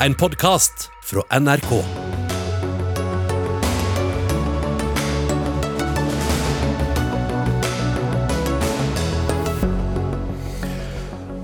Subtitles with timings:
[0.00, 1.70] en podkast fra NRK.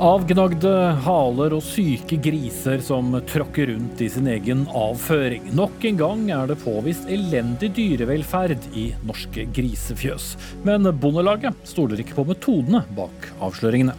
[0.02, 0.70] Avgnagde
[1.06, 5.46] haler og syke griser som tråkker rundt i sin egen avføring.
[5.56, 10.32] Nok en gang er det påvist elendig dyrevelferd i norske grisefjøs.
[10.66, 13.96] Men Bondelaget stoler ikke på metodene bak avsløringene.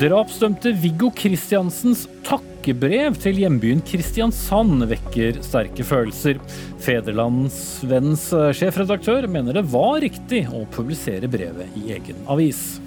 [0.00, 2.02] Drapsdømte Viggo Kristiansens
[2.66, 6.40] takkebrev til hjembyen Kristiansand vekker sterke følelser.
[6.82, 8.24] Federlandsvennens
[8.58, 12.80] sjefredaktør mener det var riktig å publisere brevet i egen avis.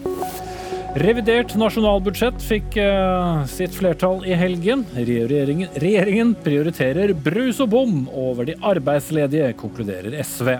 [1.00, 4.84] Revidert nasjonalbudsjett fikk uh, sitt flertall i helgen.
[4.98, 10.58] Regjeringen, regjeringen, prioriterer brus og bom over de arbeidsledige, konkluderer SV.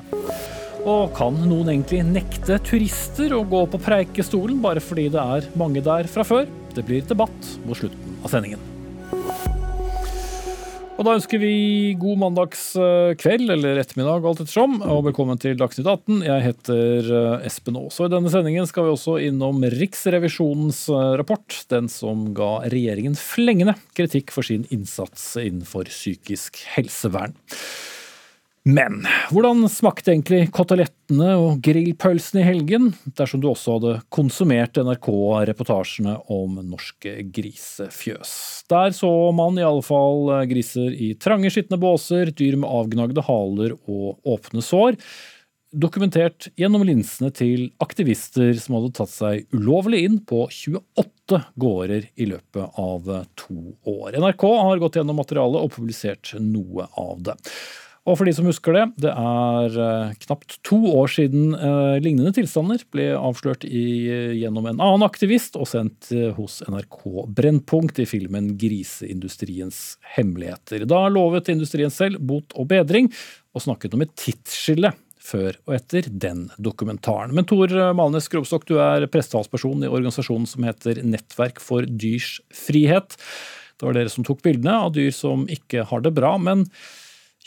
[0.88, 5.84] Og kan noen egentlig nekte turister å gå på Preikestolen bare fordi det er mange
[5.84, 6.48] der fra før?
[6.72, 8.69] Det blir debatt mot slutten av sendingen.
[11.00, 16.18] Og da ønsker vi god mandagskveld eller ettermiddag, alt ettersom, og velkommen til Dagsnytt 18.
[16.28, 21.14] Jeg heter eh, Espen Aas, og i denne sendingen skal vi også innom Riksrevisjonens eh,
[21.22, 27.38] rapport, den som ga regjeringen flengende kritikk for sin innsats innenfor psykisk helsevern.
[28.68, 36.18] Men hvordan smakte egentlig kotelettene og grillpølsene i helgen, dersom du også hadde konsumert NRK-reportasjene
[36.36, 38.34] om norske grisefjøs?
[38.70, 43.78] Der så man i alle fall griser i trange, skitne båser, dyr med avgnagde haler
[43.80, 45.00] og åpne sår.
[45.70, 52.26] Dokumentert gjennom linsene til aktivister som hadde tatt seg ulovlig inn på 28 gårder i
[52.32, 54.18] løpet av to år.
[54.18, 57.38] NRK har gått gjennom materialet og publisert noe av det.
[58.10, 62.34] Og for de som husker det, det er eh, knapt to år siden eh, lignende
[62.34, 63.84] tilstander ble avslørt i,
[64.40, 67.04] gjennom en annen aktivist og sendt eh, hos NRK
[67.38, 70.88] Brennpunkt i filmen 'Griseindustriens hemmeligheter'.
[70.90, 73.12] Da lovet industrien selv bot og bedring,
[73.54, 74.92] og snakket om et tidsskille
[75.30, 77.36] før og etter den dokumentaren.
[77.36, 83.20] Men Tor Malnes Grobstokk, du er prestetalsperson i organisasjonen som heter Nettverk for dyrs frihet.
[83.78, 86.34] Det var dere som tok bildene av dyr som ikke har det bra.
[86.42, 86.66] men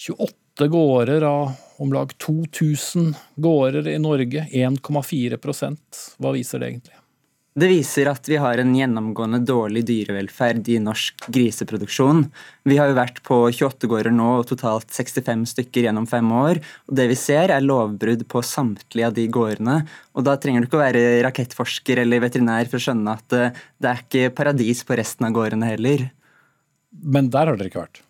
[0.03, 5.79] 28 åtte gårder av om lag 2000 gårder i Norge, 1,4%
[6.19, 6.99] Hva viser det egentlig?
[7.53, 12.23] Det viser at vi har en gjennomgående dårlig dyrevelferd i norsk griseproduksjon.
[12.65, 16.63] Vi har jo vært på 28 gårder nå og totalt 65 stykker gjennom fem år.
[16.89, 19.83] og Det vi ser, er lovbrudd på samtlige av de gårdene.
[20.17, 23.61] Og Da trenger du ikke å være rakettforsker eller veterinær for å skjønne at eh,
[23.81, 26.09] det er ikke paradis på resten av gårdene heller.
[27.05, 28.03] Men der har dere ikke vært?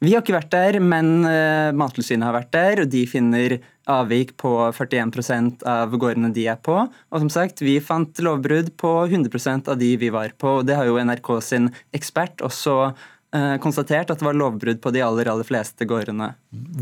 [0.00, 3.58] Vi har ikke vært der, men uh, Mattilsynet har vært der, og de finner
[3.90, 6.76] avvik på 41% av gårdene de er på.
[6.88, 10.60] Og som sagt, vi fant lovbrudd på 100% av de vi var på.
[10.60, 14.94] og Det har jo NRK sin ekspert også uh, konstatert, at det var lovbrudd på
[14.96, 16.32] de aller, aller fleste gårdene.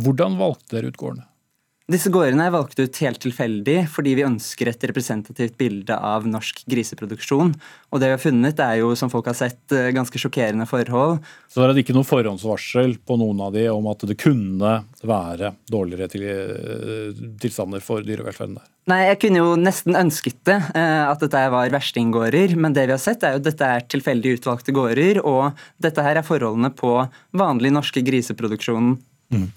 [0.05, 1.28] Hvordan valgte dere ut gårdene?
[1.89, 6.61] Disse gårdene er valgt ut helt tilfeldig fordi vi ønsker et representativt bilde av norsk
[6.69, 7.55] griseproduksjon.
[7.89, 11.25] Og det vi har funnet, er jo, som folk har sett, eh, ganske sjokkerende forhold.
[11.49, 15.55] Så det er ikke noe forhåndsvarsel på noen av de om at det kunne være
[15.73, 18.69] dårligere til, eh, tilstander for dyrevelferden der?
[18.87, 22.55] Nei, jeg kunne jo nesten ønsket det, eh, at dette var verstinggårder.
[22.55, 25.25] Men det vi har sett, er jo at dette er tilfeldig utvalgte gårder.
[25.25, 28.99] Og dette her er forholdene på vanlig norske griseproduksjonen
[29.29, 29.51] Mm.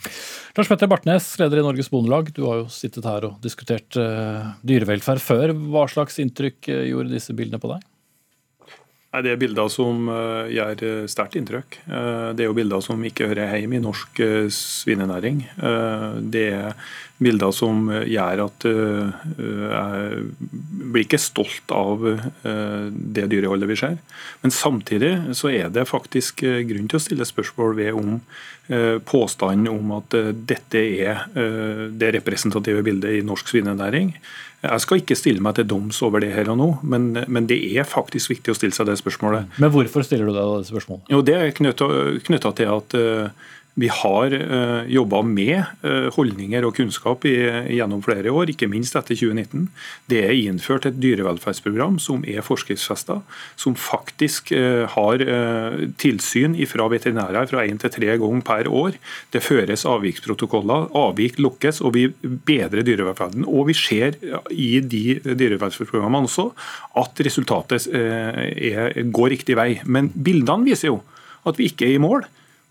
[0.57, 2.33] Lars Petter Bartnes, leder i Norges Bondelag.
[2.35, 5.53] Du har jo sittet her og diskutert uh, dyrevelferd før.
[5.71, 7.85] Hva slags inntrykk uh, gjorde disse bildene på deg?
[9.11, 11.79] Nei, Det er bilder som uh, gjør sterkt inntrykk.
[11.87, 14.21] Det er jo bilder som ikke hører hjemme i norsk
[14.55, 15.45] svinenæring.
[16.31, 16.75] Det er
[17.21, 20.21] bilder som gjør at jeg
[20.91, 22.01] blir ikke stolt av
[22.41, 23.99] det dyreholdet vi ser.
[24.41, 28.17] Men samtidig så er det faktisk grunn til å stille spørsmål ved om
[28.71, 34.13] Eh, påstanden om at eh, dette er eh, det representative bildet i norsk svinenæring.
[34.61, 37.57] Jeg skal ikke stille meg til doms over det her og nå, men, men, det
[37.73, 39.49] er faktisk viktig å stille seg det spørsmålet.
[39.59, 41.03] Men hvorfor stiller du deg det spørsmålet?
[41.11, 42.95] Jo, Det er knytta til at
[43.79, 47.35] vi har uh, eh, jobba med uh, holdninger og kunnskap i,
[47.77, 49.69] gjennom flere år, ikke minst etter 2019.
[50.11, 53.21] Det er innført et dyrevelferdsprogram som er forskriftsfesta,
[53.55, 55.23] som faktisk uh, har
[56.01, 58.97] tilsyn fra veterinærer fra én til tre ganger per år.
[59.31, 63.47] Det føres avviksprotokoller, avvik lukkes, og vi bedrer dyrevelferden.
[63.47, 64.17] Og vi ser
[64.51, 66.49] i de dyrevelferdsprogrammene også
[66.99, 69.69] at resultatet er, går riktig vei.
[69.85, 71.01] Men bildene viser jo
[71.47, 72.27] at vi ikke er i mål.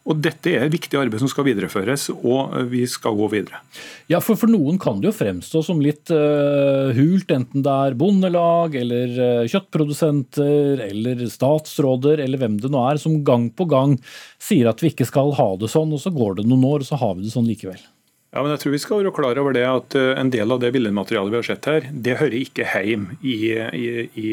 [0.08, 3.61] Og Dette er et viktig arbeid som skal videreføres, og vi skal gå videre.
[4.08, 7.99] Ja, for, for noen kan det jo fremstå som litt uh, hult, enten det er
[8.00, 13.99] bondelag eller uh, kjøttprodusenter eller statsråder eller hvem det nå er, som gang på gang
[14.41, 16.91] sier at vi ikke skal ha det sånn, og så går det noen år, og
[16.91, 17.82] så har vi det sånn likevel.
[18.31, 20.61] Ja, men jeg tror vi skal være klar over det at eh, En del av
[20.62, 23.41] det billedmaterialet vi har sett her, det hører ikke hjemme i,
[23.75, 24.29] i, i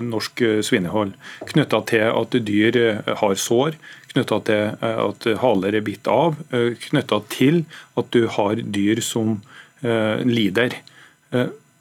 [0.00, 1.12] norsk svinehold.
[1.52, 2.78] Knytta til at dyr
[3.20, 3.76] har sår,
[4.16, 6.40] knytta til at haler er bitt av,
[6.88, 7.62] knytta til
[8.00, 9.38] at du har dyr som
[9.84, 10.74] uh, lider.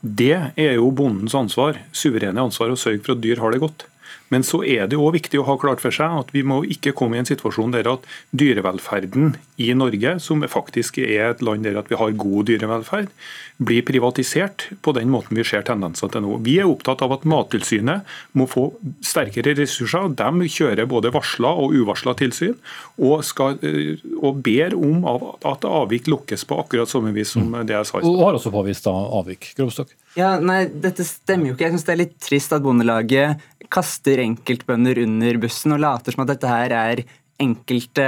[0.06, 3.88] Det er jo bondens ansvar, suverene ansvar å sørge for at dyr har det godt.
[4.34, 6.96] Men så er det òg viktig å ha klart for seg at vi må ikke
[6.98, 8.06] komme i en situasjon der at
[8.36, 13.12] dyrevelferden i Norge, som faktisk er et land der vi har god dyrevelferd,
[13.58, 16.40] blir privatisert på den måten vi ser tendenser til nå.
[16.44, 18.68] Vi er opptatt av at Mattilsynet må få
[19.06, 20.10] sterkere ressurser.
[20.20, 22.58] De kjører både varsla og uvarsla tilsyn,
[23.00, 27.78] og, skal, eh, og, ber om at avvik lukkes på akkurat samme vis som det
[27.78, 28.12] jeg sa i stad.
[28.12, 29.54] Og har også påvist avvik.
[29.56, 29.96] Grovstokk?
[30.16, 31.66] Ja, nei, Dette stemmer jo ikke.
[31.68, 36.24] Jeg synes Det er litt trist at Bondelaget kaster enkeltbønder under bussen og later som
[36.24, 36.98] at dette her er
[37.42, 38.06] enkelte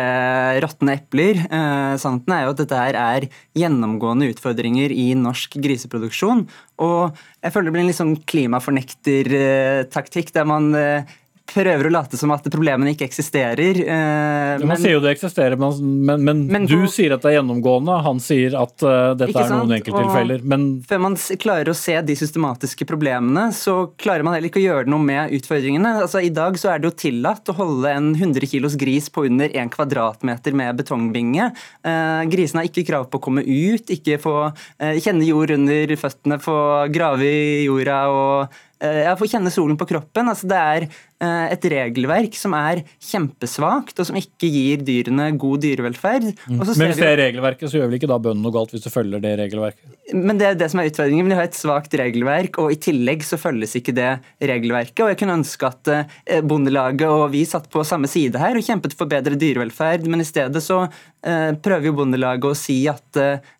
[0.64, 1.36] råtne epler.
[1.44, 3.28] Eh, sannheten er jo at dette her er
[3.58, 6.46] gjennomgående utfordringer i norsk griseproduksjon.
[6.86, 7.02] Og
[7.44, 11.04] jeg føler det blir en litt sånn klimafornektertaktikk, der man eh,
[11.48, 13.80] prøver å late som at problemene ikke eksisterer.
[13.84, 17.38] Eh, man sier jo det eksisterer, men, men, men du på, sier at det er
[17.40, 17.98] gjennomgående.
[18.06, 20.44] Han sier at uh, dette er noen enkelttilfeller.
[20.48, 24.66] Men før man klarer å se de systematiske problemene, så klarer man heller ikke å
[24.66, 25.96] gjøre noe med utfordringene.
[26.04, 29.28] Altså, I dag så er det jo tillatt å holde en 100 kilos gris på
[29.30, 31.52] under 1 kvadratmeter med betongbinge.
[31.88, 35.96] Eh, grisene har ikke krav på å komme ut, ikke få eh, kjenne jord under
[36.00, 36.60] føttene, få
[36.94, 40.30] grave i jorda og jeg får kjenne solen på kroppen.
[40.30, 45.64] Altså, det er eh, et regelverk som er kjempesvakt, og som ikke gir dyrene god
[45.66, 46.30] dyrevelferd.
[46.46, 46.60] Mm.
[46.60, 48.92] Men hvis det er regelverket, så gjør vel ikke da bøndene noe galt hvis du
[48.94, 49.98] følger det regelverket?
[50.14, 51.26] Men det er det som er utfordringen.
[51.26, 54.14] Men Vi har et svakt regelverk, og i tillegg så følges ikke det
[54.54, 55.04] regelverket.
[55.04, 58.66] Og jeg kunne ønske at eh, Bondelaget og vi satt på samme side her og
[58.66, 60.86] kjempet for bedre dyrevelferd, men i stedet så
[61.28, 63.18] prøver jo Bondelaget å si at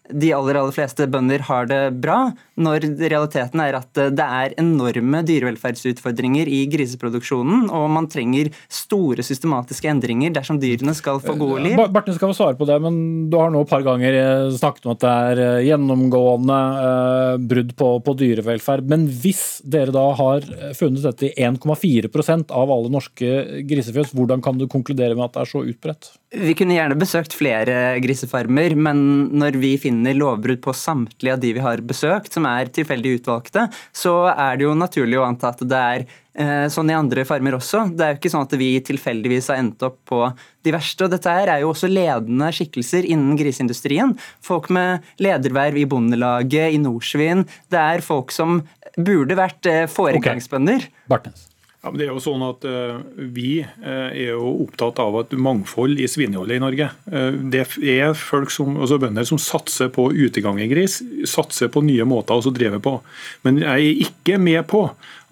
[0.10, 2.18] de aller, aller fleste bønder har det bra,
[2.58, 9.90] når realiteten er at det er enorme dyrevelferdsutfordringer i griseproduksjonen, og man trenger store systematiske
[9.92, 11.78] endringer dersom dyrene skal få gode liv.
[11.94, 14.88] Barten skal få svare på det, men du har nå et par ganger eh, snakket
[14.88, 18.88] om at det er eh, gjennomgående eh, brudd på, på dyrevelferd.
[18.90, 20.46] Men hvis dere da har
[20.78, 25.46] funnet dette i 1,4% av alle norske grisefjøs, hvordan kan du konkludere med at det
[25.46, 26.12] er så utbredt?
[26.28, 28.98] Vi kunne gjerne besøkt flere grisefarmer, men
[29.40, 33.70] når vi finner lovbrudd på samtlige av de vi har besøkt, som er tilfeldig utvalgte,
[33.96, 37.56] så er det jo naturlig å anta at det er eh, sånn i andre farmer
[37.56, 37.86] også.
[37.96, 40.22] Det er jo ikke sånn at vi tilfeldigvis har endt opp på
[40.68, 41.08] de verste.
[41.08, 44.18] og Dette her er jo også ledende skikkelser innen griseindustrien.
[44.44, 47.48] Folk med lederverv i Bondelaget, i Norsvin.
[47.72, 48.66] Det er folk som
[49.00, 50.92] burde vært eh, foregangsbønder.
[50.92, 51.08] Okay.
[51.08, 51.54] Bartnes.
[51.86, 52.98] Ja, det er jo sånn at uh,
[53.36, 56.88] Vi uh, er jo opptatt av et mangfold i svineholdet i Norge.
[57.06, 61.86] Uh, det er folk som, altså bønder som satser på utegang i gris, satser på
[61.86, 62.98] nye måter å drive på.
[63.46, 64.88] Men jeg er ikke med på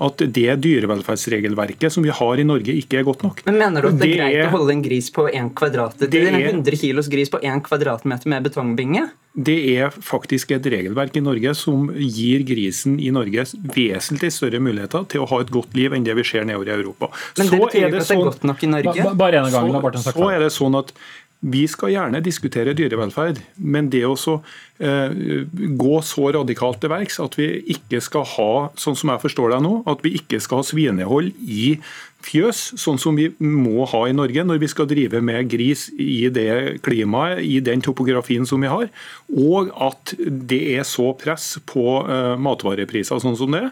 [0.06, 3.42] at det dyrevelferdsregelverket som vi har i Norge, ikke er godt nok.
[3.47, 6.12] Men Mener du at det, det er greit å holde en gris på 1 kvadratmeter,
[6.12, 9.07] det er, 100 kilos gris på 1 kvadratmeter med betongbinge?
[9.35, 13.43] Det er faktisk et regelverk i Norge som gir grisen i Norge
[13.75, 16.75] vesentlig større muligheter til å ha et godt liv enn det vi ser nedover i
[16.77, 17.09] Europa.
[17.37, 19.11] Men det betyr ikke at det er sånn- godt nok i Norge?
[19.19, 20.93] Bare en gang, så, så er det sånn at
[21.45, 24.16] vi skal gjerne diskutere dyrevelferd, men det å
[24.80, 25.14] eh,
[25.78, 29.66] gå så radikalt til verks at vi ikke skal ha, sånn som jeg forstår deg
[29.66, 31.75] nå, at vi ikke skal ha svinehold i
[32.25, 36.25] fjøs, sånn som vi må ha i Norge når vi skal drive med gris i
[36.33, 38.90] det klimaet, i den topografien som vi har,
[39.30, 43.68] og at det er så press på uh, matvarepriser sånn som det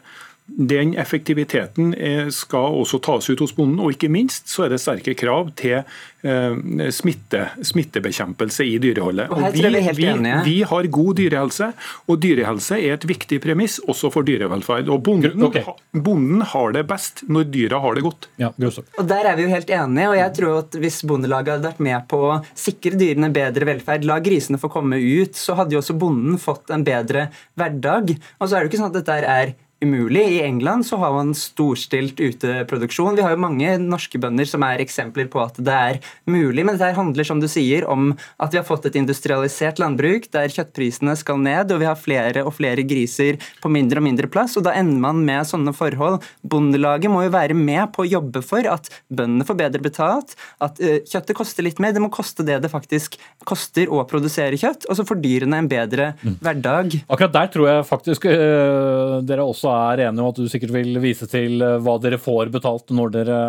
[0.46, 4.82] den effektiviteten eh, skal også tas ut hos bonden, og ikke minst så er det
[4.84, 9.32] sterke krav til eh, smitte, smittebekjempelse i dyreholdet.
[9.32, 9.64] Og vi,
[9.96, 10.10] vi,
[10.44, 11.70] vi, har god dyrehelse,
[12.12, 14.92] og dyrehelse er et viktig premiss også for dyrevelferd.
[14.92, 15.64] Og bonden, okay.
[15.96, 18.30] bonden har det best når dyra har det godt.
[18.44, 21.72] Ja, og Der er vi jo helt enige, og jeg tror at hvis Bondelaget hadde
[21.72, 25.78] vært med på å sikre dyrene bedre velferd, la grisene få komme ut, så hadde
[25.78, 28.18] jo også bonden fått en bedre hverdag.
[28.40, 30.24] Og så er det jo ikke sånn at dette er umulig.
[30.38, 33.16] I England så har man storstilt uteproduksjon.
[33.18, 36.00] Vi har jo mange norske bønder som er eksempler på at det er
[36.30, 36.64] mulig.
[36.66, 40.52] Men dette handler som du sier, om at vi har fått et industrialisert landbruk der
[40.54, 44.58] kjøttprisene skal ned, og vi har flere og flere griser på mindre og mindre plass.
[44.58, 46.24] og Da ender man med sånne forhold.
[46.42, 50.80] Bondelaget må jo være med på å jobbe for at bøndene får bedre betalt, at
[50.84, 51.96] uh, kjøttet koster litt mer.
[51.96, 55.70] Det må koste det det faktisk koster å produsere kjøtt, og så får dyrene en
[55.72, 56.38] bedre mm.
[56.44, 56.98] hverdag.
[57.08, 61.00] Akkurat der tror jeg faktisk øh, dere også er enige om at du sikkert vil
[61.04, 63.40] vise til uh, hva dere får betalt når dere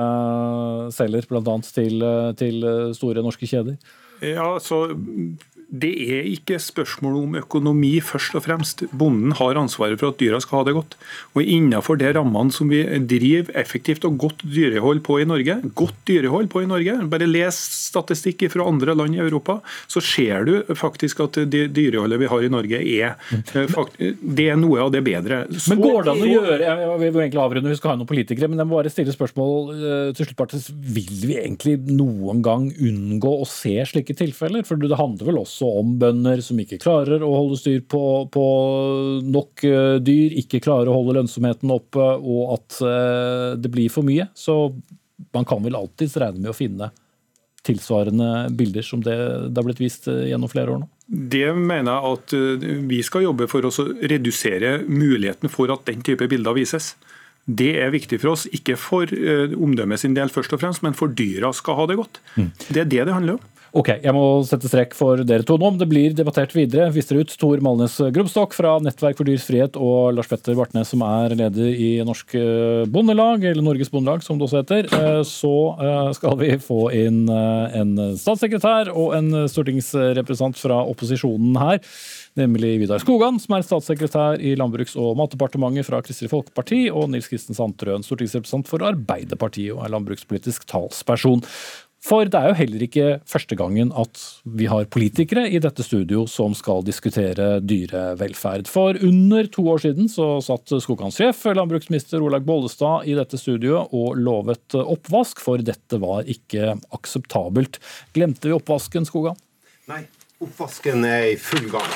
[0.94, 1.58] selger, bl.a.
[1.74, 2.66] Til, til
[2.96, 3.78] store norske kjeder.
[4.24, 4.86] Ja, så
[5.68, 8.84] det er ikke spørsmål om økonomi først og fremst.
[8.92, 10.96] Bonden har ansvaret for at dyra skal ha det godt.
[11.34, 15.96] Og Innenfor de rammene som vi driver effektivt og godt dyrehold på i Norge, godt
[16.08, 17.58] dyrehold på i Norge, bare les
[17.90, 22.44] statistikk fra andre land i Europa, så ser du faktisk at det dyreholdet vi har
[22.44, 23.14] i Norge er,
[23.54, 25.44] eh, det er noe av det bedre.
[25.54, 28.10] Så, men går det an å gjøre jeg vil egentlig avrunde, Vi skal ha noen
[28.10, 30.54] politikere, men jeg må bare stille spørsmål eh, til slutt.
[30.94, 34.66] Vil vi egentlig noen gang unngå å se slike tilfeller?
[34.66, 38.02] For det handler vel også også om bønder som ikke klarer å holde styr på,
[38.32, 38.46] på
[39.22, 44.06] nok eh, dyr, ikke klarer å holde lønnsomheten oppe, og at eh, det blir for
[44.06, 44.28] mye.
[44.34, 44.74] Så
[45.34, 46.90] man kan vel alltids regne med å finne
[47.64, 49.16] tilsvarende bilder som det,
[49.48, 50.90] det har blitt vist eh, gjennom flere år nå?
[51.04, 52.32] Det mener jeg at
[52.88, 53.72] vi skal jobbe for å
[54.08, 56.94] redusere muligheten for at den type bilder vises.
[57.44, 61.12] Det er viktig for oss, ikke for omdømmet sin del først og fremst, men for
[61.12, 62.22] dyra skal ha det godt.
[62.40, 62.48] Mm.
[62.56, 63.44] Det er det det handler om.
[63.74, 65.72] Ok, jeg må sette strekk for dere to nå.
[65.80, 66.92] Det blir debattert videre.
[66.94, 71.02] Viser ut Tor Malnes Grubstok fra Nettverk for dyrs frihet og Lars Petter Bartnes, som
[71.02, 74.86] er leder i Norsk eh, Bondelag, eller Norges Bondelag, som det også heter.
[74.94, 81.82] Eh, så eh, skal vi få inn en statssekretær og en stortingsrepresentant fra opposisjonen her.
[82.38, 87.26] Nemlig Vidar Skogan, som er statssekretær i Landbruks- og matdepartementet fra Kristelig Folkeparti, og Nils
[87.30, 91.44] Kristen Sandtrøen, stortingsrepresentant for Arbeiderpartiet og er landbrukspolitisk talsperson.
[92.04, 96.26] For det er jo heller ikke første gangen at vi har politikere i dette studio
[96.28, 98.68] som skal diskutere dyrevelferd.
[98.68, 103.94] For under to år siden så satt Skogans sjef, landbruksminister Olaug Bollestad, i dette studioet
[103.96, 107.80] og lovet oppvask, for dette var ikke akseptabelt.
[108.12, 109.40] Glemte vi oppvasken, Skogan?
[109.88, 110.02] Nei,
[110.44, 111.88] oppvasken er i full gang.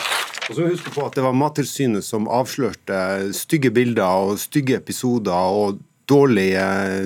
[0.48, 5.52] Og så husk på at Det var Mattilsynet som avslørte stygge bilder og stygge episoder
[5.52, 6.50] og dårlig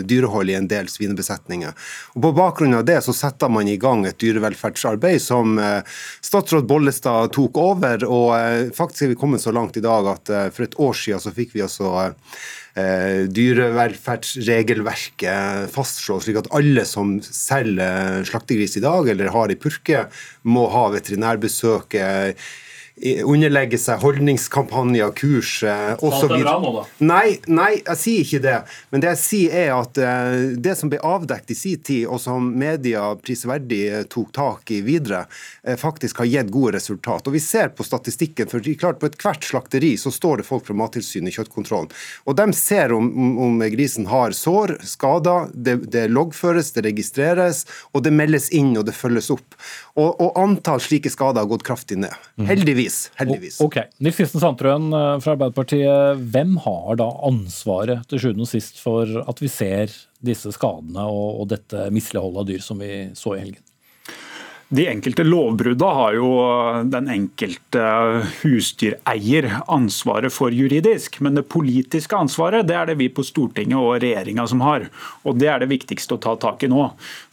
[0.09, 1.73] dyrehold i en del svinebesetninger.
[2.15, 5.83] Og På bakgrunn av det så setter man i gang et dyrevelferdsarbeid som eh,
[6.25, 8.05] statsråd Bollestad tok over.
[8.07, 10.95] og eh, Faktisk er vi kommet så langt i dag at eh, for et år
[10.99, 11.87] siden så fikk vi altså
[12.73, 20.09] dyrevelferdsregelverket fastslått, slik at alle som selger slaktegris i dag, eller har i purke,
[20.49, 21.93] må ha veterinærbesøk
[23.25, 25.53] underlegge seg holdningskampanjer, kurs
[26.05, 26.35] osv.
[27.03, 28.59] Nei, nei, jeg sier ikke det.
[28.93, 32.21] Men det jeg sier er at uh, det som ble avdekt i sin tid, og
[32.23, 35.25] som media prisverdig uh, tok tak i videre,
[35.79, 37.27] faktisk har gitt gode resultat.
[37.29, 40.77] Og Vi ser på statistikken, for klart på ethvert slakteri så står det folk fra
[40.77, 41.91] Mattilsynet i kjøttkontrollen.
[42.27, 43.09] Og De ser om,
[43.43, 48.87] om grisen har sår, skader, det, det loggføres, det registreres, og det meldes inn og
[48.89, 49.57] det følges opp.
[49.95, 52.15] Og, og antall slike skader har gått kraftig ned.
[52.37, 52.49] Mhm.
[52.83, 53.11] Heldigvis.
[53.21, 53.59] heldigvis.
[53.65, 53.79] ok.
[54.03, 59.09] Nils Kristen Sandtrøen eh, fra Arbeiderpartiet, hvem har da ansvaret til sjuende og sist for
[59.23, 63.45] at vi ser disse skadene og, og dette misligholdet av dyr som vi så i
[63.45, 63.65] helgen?
[64.73, 66.29] De enkelte lovbrudda har jo
[66.89, 67.83] den enkelte
[68.41, 73.99] husdyreier ansvaret for juridisk, men det politiske ansvaret det er det vi på Stortinget og
[74.01, 74.87] regjeringa som har.
[75.29, 76.87] Og Det er det viktigste å ta tak i nå.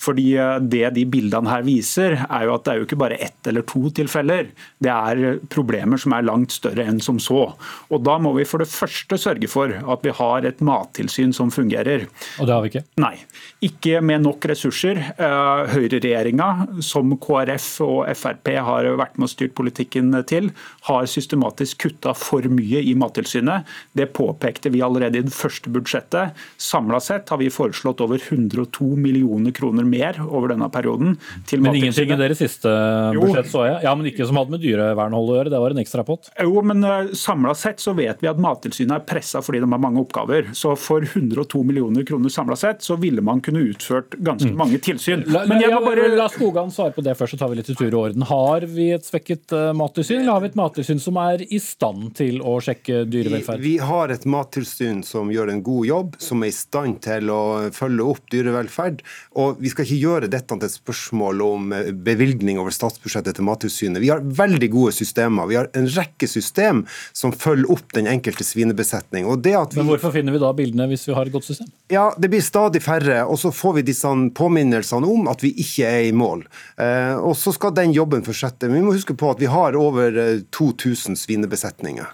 [0.04, 0.26] Fordi
[0.68, 3.64] Det de bildene her viser, er jo at det er jo ikke bare ett eller
[3.64, 4.52] to tilfeller.
[4.84, 7.54] Det er problemer som er langt større enn som så.
[7.88, 11.56] Og Da må vi for det første sørge for at vi har et mattilsyn som
[11.56, 12.10] fungerer.
[12.40, 12.84] Og det har vi ikke?
[13.00, 13.16] Nei.
[13.64, 15.00] Ikke med nok ressurser.
[15.16, 20.50] Eh, høyreregjeringa, som KrF og Frp har vært med og styrt politikken til,
[20.90, 23.68] har systematisk kutta for mye i Mattilsynet.
[23.94, 26.38] Det påpekte vi allerede i det første budsjettet.
[26.58, 31.18] Samla sett har vi foreslått over 102 millioner kroner mer over denne perioden.
[31.48, 32.72] til Men ingenting i deres siste
[33.16, 33.84] budsjett, så jeg.
[33.86, 36.32] Ja, Men ikke som hadde med dyrevernhold å gjøre, det var en ekstra pott?
[36.40, 39.82] Jo, men uh, samla sett så vet vi at Mattilsynet er pressa fordi de har
[39.82, 40.50] mange oppgaver.
[40.58, 44.58] Så for 102 millioner kroner samla sett, så ville man kunne utført ganske mm.
[44.58, 45.26] mange tilsyn.
[45.30, 46.08] La, la, bare...
[46.16, 48.26] la Skogan svare på det først, så tar vi litt i tur og orden.
[48.30, 52.14] Har vi et svekket uh, mattilsyn, eller har vi et mattilsyn som er i stand
[52.20, 53.64] til å sjekke dyrevelferd?
[53.64, 57.32] Vi, vi har et mattilsyn som gjør en god jobb, som er i stand til
[57.34, 57.42] å
[57.76, 59.04] følge opp dyrevelferd.
[59.40, 63.48] Og vi skal ikke gjøre dette til et spørsmål om eh, bevilgning over statsbudsjettet til
[63.48, 64.02] Mattilsynet.
[64.04, 65.50] Vi har veldig gode systemer.
[65.50, 69.28] Vi har en rekke system som følger opp den enkelte svinebesetning.
[69.30, 69.56] Vi...
[69.78, 71.70] Men hvorfor finner vi da bildene hvis vi har et godt system?
[71.92, 75.88] Ja, Det blir stadig færre, og så får vi disse påminnelsene om at vi ikke
[75.90, 76.46] er i mål.
[76.80, 78.70] Eh, og så skal den jobben fortsette.
[78.70, 80.16] Men vi må huske på at vi har over
[80.56, 82.14] 2000 eh, svinebesetninger.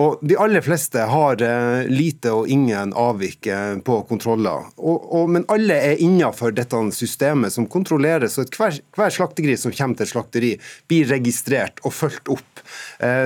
[0.00, 3.48] Og De aller fleste har eh, lite og ingen avvik
[3.84, 4.68] på kontroller.
[4.78, 8.38] Og, og, men alle er innenfor dette systemet som kontrolleres.
[8.38, 10.52] og hver, hver slaktegris som kommer til et slakteri,
[10.88, 12.64] blir registrert og fulgt opp.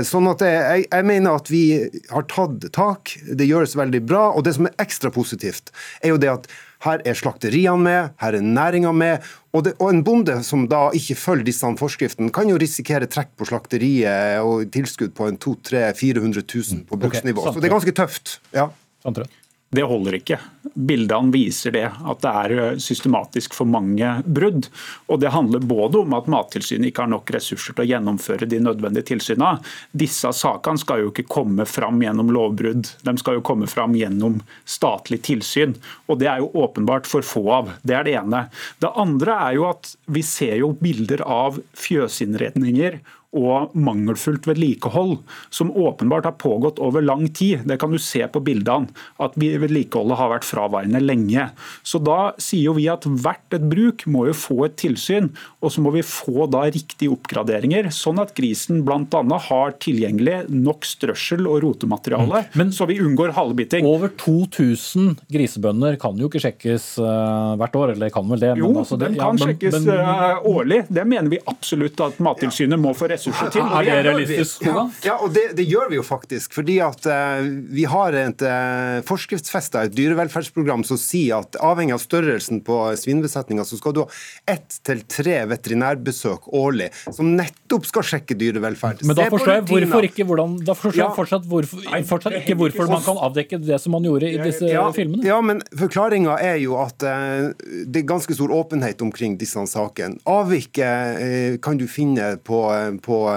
[0.09, 1.65] sånn at jeg, jeg, mener at vi
[2.11, 3.19] har tatt tak.
[3.29, 4.31] Det gjøres veldig bra.
[4.33, 6.49] Og det som er ekstra positivt, er jo det at
[6.85, 9.31] her er slakteriene med, her er næringa med.
[9.55, 13.33] Og, det, og, En bonde som da ikke følger disse forskriftene, kan jo risikere trekk
[13.39, 17.41] på slakteriet og tilskudd på en 200 000-400 000 på bruksnivå.
[17.41, 18.39] Okay, så det er ganske tøft.
[18.55, 18.69] ja.
[19.05, 19.44] Sandtrød.
[19.75, 20.37] Det holder ikke.
[20.75, 24.69] Bildene viser det, at det er eh, systematisk for mange brudd.
[25.11, 28.61] Og Det handler både om at Mattilsynet ikke har nok ressurser til å gjennomføre de
[28.63, 29.59] nødvendige tilsynene.
[29.91, 34.39] Disse sakene skal jo ikke komme fram gjennom lovbrudd, de skal jo komme fram gjennom
[34.69, 35.75] statlig tilsyn.
[36.07, 37.75] Og Det er jo åpenbart for få av.
[37.83, 38.47] Det er det ene.
[38.81, 43.01] Det andre er jo at vi ser jo bilder av fjøsinnredninger
[43.35, 45.19] og mangelfullt vedlikehold,
[45.51, 47.65] som åpenbart har pågått over lang tid.
[47.69, 48.91] Det kan du se på bildene,
[49.23, 51.51] at vedlikeholdet har vært fraværende lenge.
[51.83, 55.31] Så Da sier jo vi at hvert et bruk må jo få et tilsyn,
[55.65, 59.23] og så må vi få da riktige oppgraderinger, sånn at grisen bl.a.
[59.49, 62.53] har tilgjengelig nok strøssel og rotemateriale, mm.
[62.61, 63.87] Men, så vi unngår halebiting.
[63.89, 68.53] Over 2000 grisebønder kan jo ikke sjekkes uh, hvert år, eller kan vel det?
[68.61, 70.83] Jo, altså det, den kan ja, men, sjekkes men, uh, årlig.
[70.93, 73.65] Det mener vi absolutt at Mattilsynet må få ressurser ressurser til.
[73.65, 74.65] Er det realistisk?
[74.67, 76.55] Ja, ja og det, det, gjør vi jo faktisk.
[76.55, 82.03] fordi at uh, vi har et uh, forskriftsfesta et dyrevelferdsprogram som sier at avhengig av
[82.03, 84.09] størrelsen på svinebesetninga, så skal du ha
[84.51, 89.05] ett til tre veterinærbesøk årlig, som nettopp skal sjekke dyrevelferd.
[89.07, 92.91] Men da forstår jeg hvorfor ikke hvordan, da forstår jeg fortsatt, hvorfor, fortsatt ikke hvorfor
[92.91, 95.25] man kan avdekke det som man gjorde i disse ja, filmene.
[95.27, 97.53] Ja, men forklaringa er jo at uh,
[97.85, 100.19] det er ganske stor åpenhet omkring disse sakene.
[100.29, 102.59] Avviket kan du finne på,
[103.05, 103.31] på på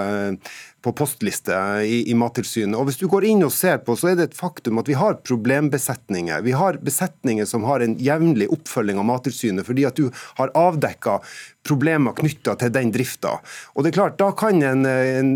[0.96, 1.54] postliste
[1.84, 2.76] i, i, Mattilsynet.
[2.78, 4.96] Og Hvis du går inn og ser på, så er det et faktum at vi
[4.98, 6.42] har problembesetninger.
[6.46, 11.20] Vi har besetninger som har en jevnlig oppfølging av Mattilsynet, fordi at du har avdekka
[11.68, 13.38] problemer knytta til den drifta.
[13.76, 15.32] Og det er klart, Da kan en, en,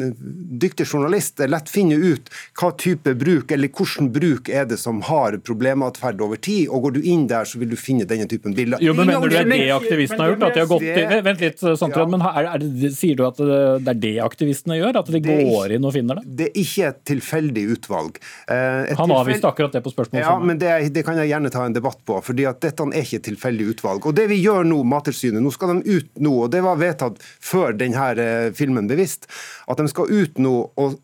[0.63, 5.37] dyktig journalist lett finne ut hva type bruk eller hvordan bruk er det som har
[5.45, 6.71] problematferd over tid.
[6.71, 8.83] og Går du inn der, så vil du finne denne typen bilder.
[8.83, 10.47] Jo, men Mener du det er det aktivistene har gjort?
[10.49, 12.11] at de har gått det, Vent litt, Sandtrød, ja.
[12.15, 15.03] men er, er det, sier du at det er det aktivistene gjør?
[15.03, 15.42] At de går
[15.77, 16.35] inn og finner det?
[16.39, 18.19] Det er ikke et tilfeldig utvalg.
[18.47, 20.25] Eh, et Han avviste akkurat det på spørsmålet.
[20.25, 22.19] Ja, men det, det, kan jeg gjerne ta en debatt på.
[22.23, 24.09] fordi at dette er ikke et tilfeldig utvalg.
[24.09, 27.23] Og det vi gjør nå, Mattilsynet, nå skal de ut nå, og det var vedtatt
[27.23, 29.29] før denne eh, filmen bevisst,
[29.69, 31.01] at de skal ut nå og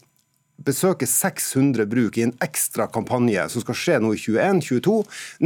[0.64, 4.96] besøke 600 bruk i en ekstra kampanje som skal skje nå i 2021-2022,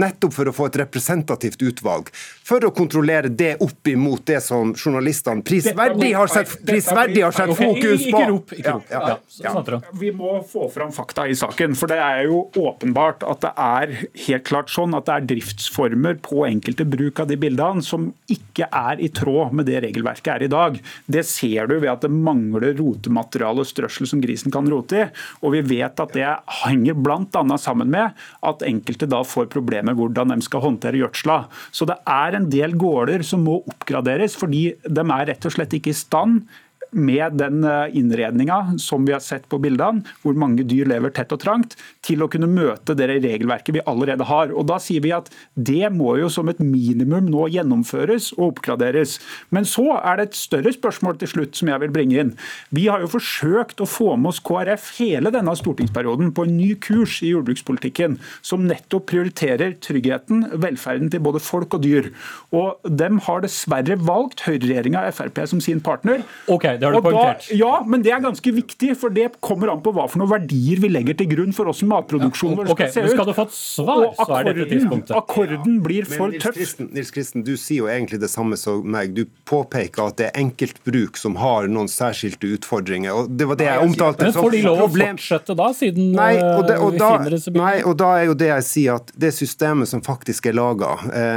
[0.01, 2.09] nettopp for å få et representativt utvalg.
[2.48, 7.53] For å kontrollere det opp imot det som journalistene prisverdig har sett, prisverdig har sett
[7.59, 8.09] fokus på.
[8.09, 8.55] Ikke rop.
[8.57, 8.92] Ikke rop.
[8.92, 9.03] Ja,
[9.42, 9.81] ja, ja.
[10.01, 11.77] Vi må få fram fakta i saken.
[11.79, 13.94] For det er jo åpenbart at det er
[14.27, 18.68] helt klart sånn at det er driftsformer på enkelte bruk av de bildene som ikke
[18.68, 20.81] er i tråd med det regelverket er i dag.
[21.05, 25.02] Det ser du ved at det mangler rotemateriale og strøssel som grisen kan rote i.
[25.43, 26.29] Og vi vet at det
[26.62, 27.45] henger bl.a.
[27.61, 31.38] sammen med at enkelte da får problemer med hvordan de skal håndtere gjødsla.
[31.75, 35.75] Så det er en del gårder som må oppgraderes, fordi de er rett og slett
[35.79, 36.45] ikke i stand
[36.92, 41.33] med den eh, innredninga som vi har sett på bildene, hvor mange dyr lever tett
[41.35, 44.52] og trangt, til å kunne møte det regelverket vi allerede har.
[44.52, 49.18] Og Da sier vi at det må jo som et minimum nå gjennomføres og oppgraderes.
[49.50, 52.35] Men så er det et større spørsmål til slutt som jeg vil bringe inn.
[52.74, 56.72] Vi har jo forsøkt å få med oss KrF hele denne stortingsperioden på en ny
[56.83, 62.11] kurs i jordbrukspolitikken, som nettopp prioriterer tryggheten, velferden til både folk og dyr.
[62.55, 66.22] Og dem har dessverre valgt høyreregjeringa Frp som sin partner.
[66.52, 67.45] Ok, det har du poengtert.
[67.55, 70.81] ja, men det er ganske viktig, for det kommer an på hva for noen verdier
[70.83, 73.14] vi legger til grunn for hvordan matproduksjonen vår okay, skal se men ut.
[73.14, 76.42] Skal du få et svar, Og så er det akkorden, akkorden blir Men for Nils
[76.42, 76.57] tøff.
[76.59, 79.14] Kristen, Nils Kristen, du sier jo egentlig det samme som meg.
[79.14, 83.14] Du påpeker at det er enkeltbruk som har noen særskilte utfordringer.
[83.14, 86.33] og Det var det jeg omtalte Men får de lov å fortsette da, siden Nei
[86.42, 88.99] og, det, og da, vi finner disse nei, og da er jo det jeg sier
[88.99, 90.97] at det systemet som faktisk er laga,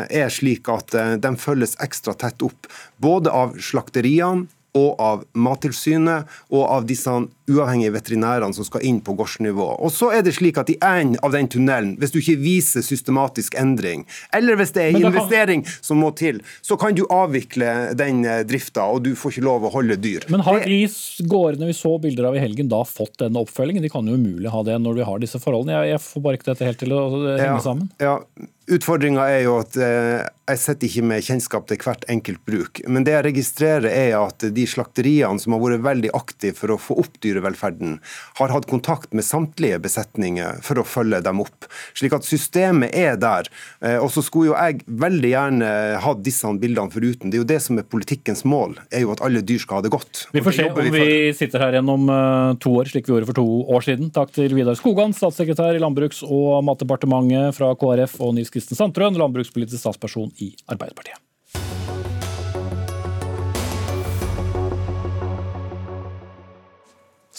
[0.10, 2.73] er slik at eh, de følges ekstra tett opp.
[2.97, 7.11] Både av slakteriene og av Mattilsynet og av disse
[7.45, 9.67] uavhengige veterinærene som skal inn på gårdsnivå.
[9.85, 12.85] Og så er det slik at i enden av den tunnelen, hvis du ikke viser
[12.85, 17.03] systematisk endring, eller hvis det er en investering investering som må til, så kan du
[17.11, 20.25] avvikle den eh, drifta, og du får ikke lov å holde dyr.
[20.33, 20.81] Men har de
[21.29, 23.85] gårdene vi så bilder av i helgen da fått denne oppfølgingen?
[23.85, 25.79] De kan jo umulig ha det når vi har disse forholdene.
[25.79, 27.05] Jeg, jeg får bare ikke dette helt til å
[27.39, 27.89] henge sammen.
[28.01, 28.19] Ja,
[28.65, 32.80] Utfordringa er jo at eh, jeg sitter ikke med kjennskap til hvert enkelt bruk.
[32.89, 36.78] Men det jeg registrerer er at de slakteriene som har vært veldig aktive for å
[36.82, 37.99] få opp dyrevelferden,
[38.39, 41.69] har hatt kontakt med samtlige besetninger for å følge dem opp.
[41.97, 43.49] Slik at systemet er der.
[43.86, 45.69] Eh, og så skulle jo jeg veldig gjerne
[46.01, 47.30] hatt disse bildene foruten.
[47.30, 49.86] Det er jo det som er politikkens mål, er jo at alle dyr skal ha
[49.86, 50.25] det godt.
[50.34, 53.30] Vi får se om vi sitter her igjen om eh, to år, slik vi gjorde
[53.30, 53.47] for to
[53.78, 54.10] år siden.
[54.17, 59.17] Takk til Vidar Skogan, statssekretær i Landbruks- og matdepartementet fra KrF, og Nils Kristen Sandtrøen,
[59.19, 61.19] landbrukspolitisk statsperson i Arbeiderpartiet.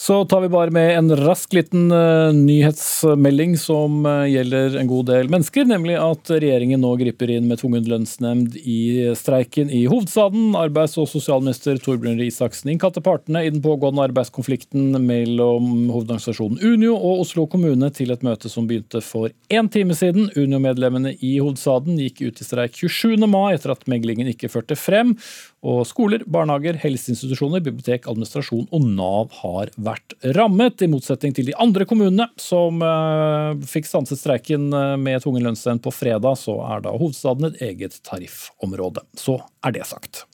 [0.07, 5.09] Så tar vi bare med en rask liten eh, nyhetsmelding som eh, gjelder en god
[5.09, 10.53] del mennesker, nemlig at regjeringen nå griper inn med tvungen lønnsnemnd i streiken i hovedstaden.
[10.61, 16.95] Arbeids- og sosialminister Torbjørn Røe Isaksen innkalte partene i den pågående arbeidskonflikten mellom hovedorganisasjonen Unio
[16.95, 20.31] og Oslo kommune til et møte som begynte for én time siden.
[20.38, 23.27] Unio-medlemmene i hovedstaden gikk ut i streik 27.
[23.27, 25.16] mai etter at meglingen ikke førte frem.
[25.64, 31.57] Og skoler, barnehager, helseinstitusjoner, bibliotek, administrasjon og Nav har vært rammet, i motsetning til de
[31.62, 36.37] andre kommunene som eh, fikk stanset streiken eh, med tvungen lønnsnemnd på fredag.
[36.42, 39.07] Så er da hovedstaden et eget tariffområde.
[39.16, 40.27] Så er det sagt.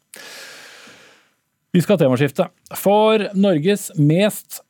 [1.73, 2.51] Vi skal ha temaskifte.
[2.77, 4.61] For Norges mest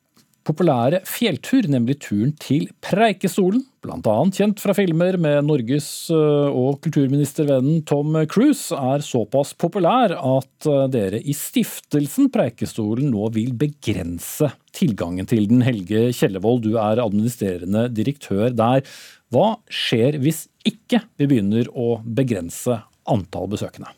[0.47, 4.17] populære fjelltur, nemlig turen til Preikestolen, bl.a.
[4.35, 10.85] kjent fra filmer med Norges- øh, og kulturministervennen Tom Cruise, er såpass populær at øh,
[10.93, 15.63] dere i stiftelsen Preikestolen nå vil begrense tilgangen til den.
[15.67, 18.87] Helge Kjellevold, du er administrerende direktør der.
[19.33, 23.95] Hva skjer hvis ikke vi begynner å begrense antall besøkende?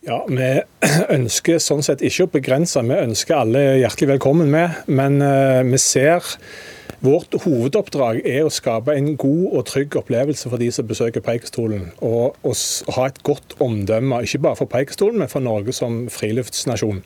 [0.00, 0.48] Ja, Vi
[1.16, 4.78] ønsker sånn sett ikke å begrense, vi ønsker alle hjertelig velkommen med.
[4.88, 6.24] Men eh, vi ser
[7.04, 11.90] vårt hovedoppdrag er å skape en god og trygg opplevelse for de som besøker Preikestolen.
[12.04, 17.02] Og, og ha et godt omdømme, ikke bare for Preikestolen, men for Norge som friluftsnasjon.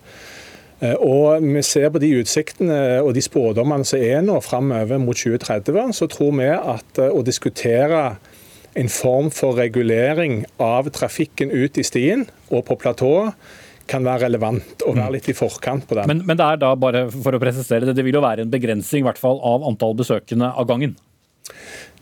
[0.79, 5.19] Eh, Og vi ser på de utsiktene og de spådommene som er nå framover mot
[5.19, 8.07] 2030, så tror vi at eh, å diskutere
[8.75, 13.35] en form for regulering av trafikken ut i stien og på platået
[13.91, 16.09] kan være relevant og være litt i forkant på den.
[16.09, 18.53] Men, men det er da, bare for å presisere det, det vil jo være en
[18.53, 20.97] begrensning i hvert fall av antall besøkende av gangen?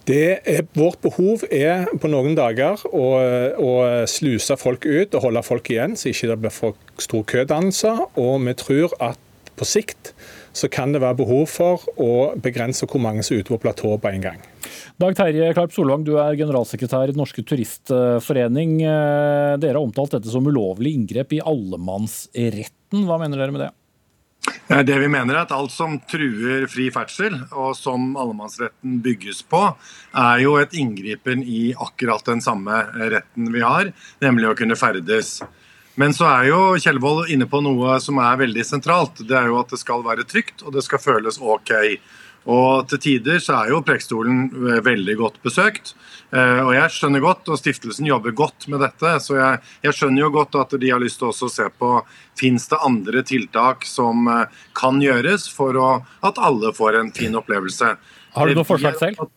[0.07, 3.07] Det er, vårt behov er på noen dager å,
[3.55, 3.73] å
[4.11, 7.93] sluse folk ut og holde folk igjen, så ikke det blir for stor kødannelse.
[8.19, 9.21] Og vi tror at
[9.59, 10.11] på sikt
[10.53, 12.11] så kan det være behov for å
[12.43, 14.41] begrense hvor mange som er ute på platået på en gang.
[15.01, 18.81] Dag Terje Klarp Solvang, du er generalsekretær i Den norske turistforening.
[18.85, 23.07] Eh, Dere har omtalt dette som ulovlig inngrep i allemannsretten.
[23.09, 23.71] Hva mener dere med det?
[24.69, 29.43] Eh, Det vi mener er at Alt som truer fri ferdsel, og som allemannsretten bygges
[29.49, 29.63] på,
[30.15, 35.41] er jo et inngripen i akkurat den samme retten vi har, nemlig å kunne ferdes.
[36.01, 39.21] Men så er jo Kjellvold inne på noe som er veldig sentralt.
[39.29, 41.73] Det er jo at det skal være trygt, og det skal føles OK.
[42.49, 45.93] Og til tider så er jo Preikestolen eh, veldig godt besøkt.
[46.35, 50.25] Eh, Og jeg skjønner godt, og stiftelsen jobber godt med dette, så jeg, jeg skjønner
[50.25, 51.93] jo godt at de har lyst til også å se på
[52.41, 55.93] fins det andre tiltak som eh, kan gjøres for å,
[56.27, 57.93] at alle får en fin opplevelse.
[58.35, 59.29] Har du noe forslag selv?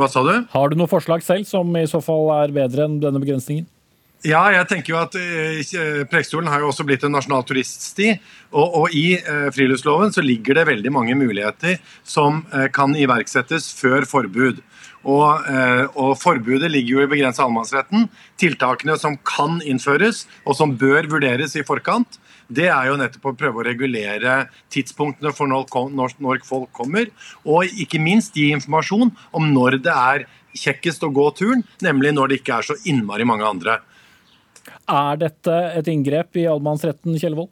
[0.00, 0.32] Hva sa du?
[0.54, 3.68] Har du noe forslag selv som i så fall er bedre enn denne begrensningen?
[4.24, 8.14] Ja, jeg tenker jo at eh, Preikestolen har jo også blitt en nasjonal turiststi.
[8.56, 11.76] Og, og i eh, friluftsloven så ligger det veldig mange muligheter
[12.08, 14.64] som eh, kan iverksettes før forbud.
[15.04, 15.44] Og,
[16.00, 18.06] og Forbudet ligger jo i begrensa allemannsretten.
[18.40, 22.16] Tiltakene som kan innføres, og som bør vurderes i forkant,
[22.48, 27.12] det er jo nettopp å prøve å regulere tidspunktene for når folk kommer.
[27.44, 30.24] Og ikke minst gi informasjon om når det er
[30.56, 33.82] kjekkest å gå turen, nemlig når det ikke er så innmari mange andre.
[34.90, 37.50] Er dette et inngrep i allemannsretten, Kjellvold?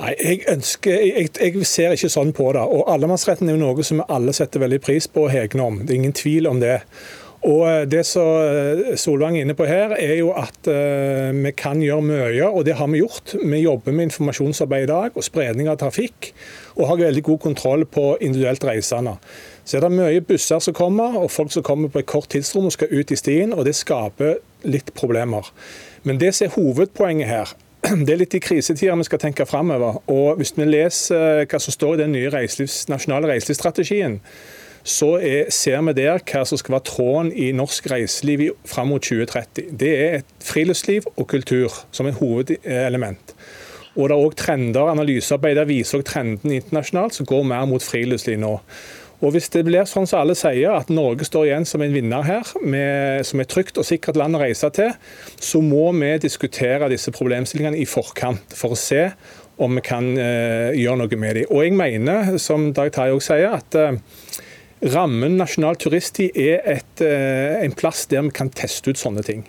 [0.00, 2.62] Nei, jeg, ønsker, jeg, jeg, ser ikke sånn på det.
[2.62, 5.80] Og Allemannsretten er jo noe som alle setter veldig pris på og hegner om.
[5.82, 6.78] Det er ingen tvil om det.
[7.48, 11.52] Og eh, Det som eh, Solvang er inne på her, er jo at uh, vi
[11.56, 13.34] kan gjøre mye, og det har vi gjort.
[13.40, 16.32] Vi jobber med informasjonsarbeid i dag og spredning av trafikk,
[16.76, 19.16] og har veldig god kontroll på individuelt reisende.
[19.64, 22.68] Så er det mye busser som kommer, og folk som kommer på et kort tidsrom
[22.68, 25.48] og skal ut i stien, og det skaper litt problemer.
[26.02, 27.52] Men det som er hovedpoenget her,
[28.06, 30.00] det er litt i krisetider vi skal tenke framover.
[30.10, 34.20] Og hvis vi leser hva som står i den nye reiselivs, nasjonale reiselivsstrategien,
[34.80, 39.04] så er, ser vi der hva som skal være tråden i norsk reiseliv fram mot
[39.04, 39.74] 2030.
[39.80, 43.34] Det er et friluftsliv og kultur som et hovedelement.
[43.98, 48.38] Og det er også trender, Analysearbeider viser også trenden internasjonalt som går mer mot friluftsliv
[48.40, 48.54] nå.
[49.20, 52.24] Og Hvis det blir sånn som alle sier, at Norge står igjen som en vinner
[52.24, 54.94] her, med, som er trygt og sikkert land å reise til,
[55.36, 59.10] så må vi diskutere disse problemstillingene i forkant for å se
[59.60, 61.50] om vi kan uh, gjøre noe med dem.
[61.52, 64.40] Og jeg mener, som Dag Terje også sier, at uh,
[64.80, 69.42] Rammen nasjonal turisttid er et, eh, en plass der vi kan teste ut sånne ting.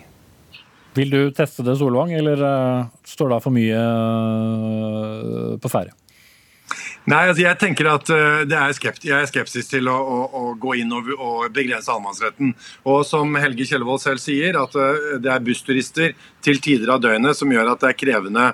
[0.92, 5.96] Vil du teste det, Solvang, eller uh, står det for mye uh, på ferde?
[7.10, 8.06] Nei, altså jeg tenker at
[8.46, 11.90] det er skeptisk, Jeg er skeptisk til å, å, å gå inn og, og, begrense
[11.90, 12.52] allemannsretten.
[12.86, 14.76] Og som Helge Kjellevold selv sier, at
[15.18, 18.46] det er bussturister til tider av døgnet som gjør at det er krevende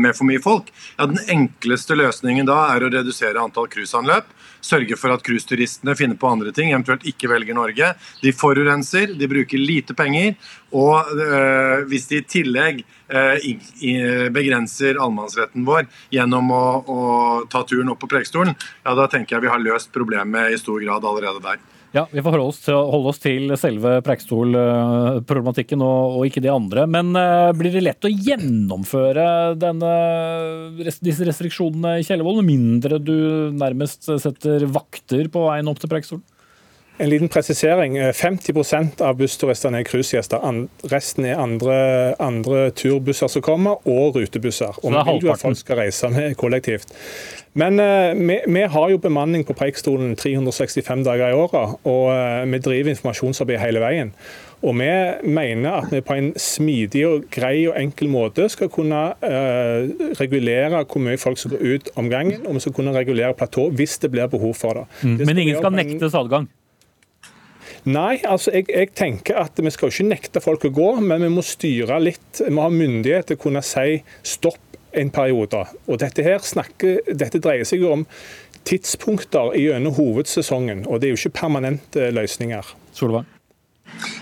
[0.00, 0.68] med for mye folk.
[0.98, 4.28] Ja, Den enkleste løsningen da er å redusere antall cruiseanløp
[4.64, 7.92] sørge for at cruiseturistene finner på andre ting, eventuelt ikke velger Norge.
[8.22, 10.34] De forurenser, de bruker lite penger.
[10.74, 12.82] Og øh, hvis de i tillegg
[13.14, 16.98] øh, begrenser allemannsretten vår gjennom å, å
[17.50, 20.82] ta turen opp på Preikestolen, ja, da tenker jeg vi har løst problemet i stor
[20.82, 21.62] grad allerede der.
[21.94, 26.50] Ja, Vi får holde oss til, holde oss til selve Preikestol-problematikken og, og, ikke de
[26.50, 26.88] andre.
[26.90, 29.26] Men uh, blir det lett å gjennomføre
[29.62, 29.92] denne,
[30.82, 33.14] disse restriksjonene i Kjellevold, med mindre du
[33.54, 36.26] nærmest setter vakter på veien opp til Preikestolen?
[36.98, 37.98] En liten presisering.
[37.98, 40.44] 50% av bussturistene er cruisegjester.
[40.92, 41.78] Resten er andre,
[42.22, 44.78] andre, turbusser som kommer, og rutebusser.
[44.84, 46.94] Og vi vil jo at folk skal reise med kollektivt.
[47.58, 52.46] Men eh, vi, vi, har jo bemanning på Preikstolen 365 dager i året, og eh,
[52.50, 54.10] vi driver informasjonsarbeid hele veien.
[54.64, 54.88] Og vi
[55.28, 60.82] mener at vi på en smidig og grei og enkel måte skal kunne eh, regulere
[60.82, 63.98] hvor mye folk skal gå ut om gangen, og vi skal kunne regulere platå hvis
[64.02, 64.86] det blir behov for det.
[65.02, 65.16] Mm.
[65.18, 66.50] det Men ingen skal nektes adgang?
[67.84, 71.32] Nei, altså jeg, jeg, tenker at vi skal ikke nekte folk å gå, men vi
[71.32, 72.40] må styre litt.
[72.40, 75.64] Vi må ha myndighet til å kunne si stopp en periode.
[75.90, 78.06] Og dette, her snakker, dette dreier seg jo om
[78.64, 82.72] tidspunkter gjennom hovedsesongen, og det er jo ikke permanente løsninger.
[82.96, 83.28] Solvang?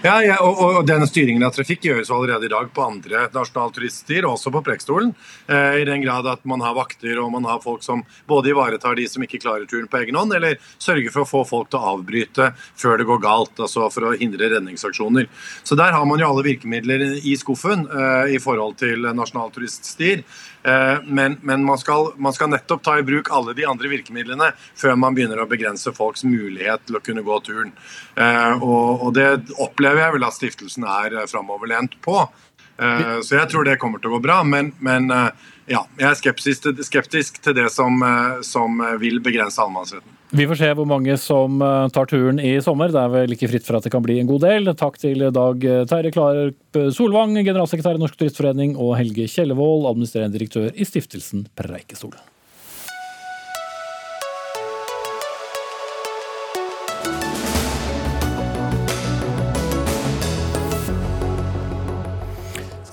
[0.03, 4.27] Ja, ja og, og, den Styringen av trafikk gjøres allerede i dag på andre nasjonalturister,
[4.27, 5.13] også på Preikestolen.
[5.47, 8.99] Eh, I den grad at man har vakter og man har folk som både ivaretar
[8.99, 11.81] de som ikke klarer turen på egen hånd, eller sørger for å få folk til
[11.81, 15.29] å avbryte før det går galt, altså for å hindre redningsaksjoner.
[15.63, 20.23] Så Der har man jo alle virkemidler i skuffen eh, i forhold til nasjonale turiststier.
[20.23, 20.52] Eh,
[21.05, 24.94] men, men man, skal, man, skal, nettopp ta i bruk alle de andre virkemidlene før
[25.01, 27.72] man begynner å begrense folks mulighet til å kunne gå turen.
[28.14, 29.27] Eh, og, og det
[29.59, 32.25] opplever jeg vel at stiftelsen er eh, framoverlent på.
[32.83, 34.40] Så jeg tror det kommer til å gå bra.
[34.48, 35.05] Men, men
[35.70, 36.16] ja, jeg er
[36.88, 38.01] skeptisk til det som,
[38.42, 40.12] som vil begrense allemannsretten.
[40.33, 42.88] Vi får se hvor mange som eh, tar turen i sommer.
[42.88, 44.73] Det er vel ikke fritt for at det kan bli en god del.
[44.81, 50.73] Takk til Dag Terje Klarp Solvang, generalsekretær i Norsk Turistforening, og Helge Kjellevold, administrerende direktør
[50.73, 52.32] i stiftelsen Preikestolen.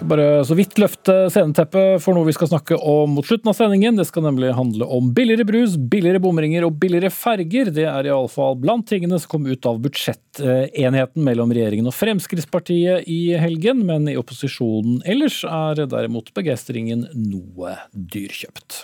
[0.09, 3.97] Bare så vidt løfte sceneteppet for noe vi skal snakke om mot slutten av sendingen.
[3.99, 7.71] Det skal nemlig handle om billigere brus, billigere bomringer og billigere ferger.
[7.75, 13.21] Det er iallfall blant tingene som kom ut av budsjettenheten mellom regjeringen og Fremskrittspartiet i
[13.39, 18.83] helgen, men i opposisjonen ellers er derimot begeistringen noe dyrkjøpt.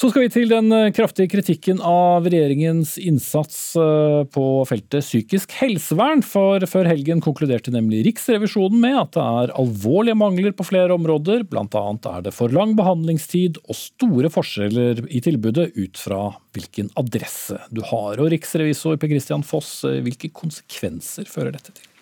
[0.00, 5.52] Så skal vi til den eh, kraftige kritikken av regjeringens innsats eh, på feltet psykisk
[5.58, 6.22] helsevern.
[6.24, 11.44] For før helgen konkluderte nemlig Riksrevisjonen med at det er alvorlige mangler på flere områder.
[11.52, 16.22] Annet er det for lang behandlingstid og store forskjeller i tilbudet ut fra
[16.56, 18.16] hvilken adresse du har.
[18.16, 21.92] Og riksrevisor Per Christian Foss, eh, hvilke konsekvenser fører dette til?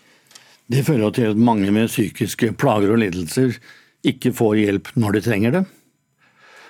[0.70, 3.58] Det fører til at mange med psykiske plager og lidelser
[4.06, 5.64] ikke får hjelp når de trenger det.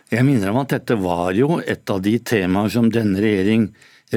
[0.09, 3.66] Jeg minner om at dette var jo et av de temaer som denne regjering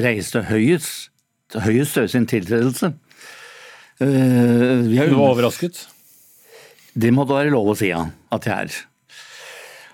[0.00, 1.10] reiste høyest,
[1.52, 2.94] høyest ved sin tiltredelse.
[4.00, 5.84] Uh, du var overrasket?
[6.96, 8.80] Det må det være lov å si, ja, at jeg er.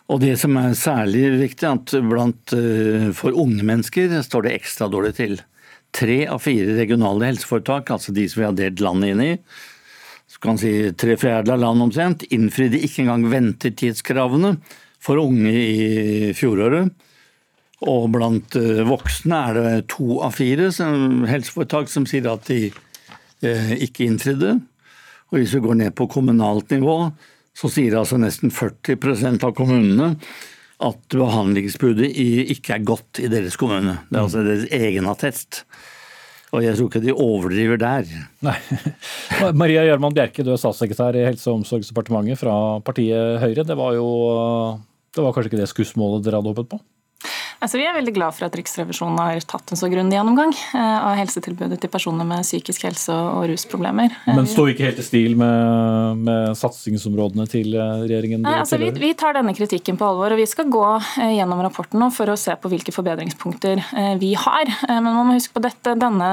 [0.09, 4.87] Og det som er særlig viktig, at blant, uh, for unge mennesker står det ekstra
[4.93, 5.39] dårlig til.
[5.99, 9.33] Tre av fire regionale helseforetak, altså de som vi har delt landet inn i,
[10.31, 14.61] så kan si tre fjerdedeler av landet omtrent, innfridde ikke engang ventetidskravene
[15.03, 16.91] for unge i fjoråret.
[17.87, 22.73] Og blant eh, voksne er det to av fire som, helseforetak som sier at de
[23.47, 24.57] eh, ikke innfridde.
[25.29, 27.01] Og hvis vi går ned på kommunalt nivå,
[27.59, 30.15] så sier altså nesten 40% av kommunene
[30.79, 32.09] at behandlingsbudet
[32.55, 33.97] ikke er godt i deres kommune.
[34.11, 35.65] Det er altså deres egenattest.
[36.57, 38.13] Og jeg tror ikke de overdriver der.
[38.47, 38.57] Nei.
[39.61, 43.67] Maria Gjørman Bjerke, du er statssekretær i Helse- og omsorgsdepartementet fra partiet Høyre.
[43.69, 44.07] Det var jo
[45.15, 46.79] det var kanskje ikke det skussmålet dere hadde håpet på?
[47.59, 50.99] Altså, vi er veldig glad for at Riksrevisjonen har tatt en så grundig gjennomgang eh,
[51.03, 54.14] av helsetilbudet til personer med psykisk helse og rusproblemer.
[54.31, 58.44] Men står ikke helt i stil med, med satsingsområdene til eh, regjeringen?
[58.47, 60.85] Nei, altså, vi, vi, tar denne kritikken på alvor, og vi skal gå
[61.18, 63.83] eh, gjennom rapporten nå for å se på hvilke forbedringspunkter
[64.23, 64.71] vi har.
[64.87, 66.29] Men man må huske på dette, denne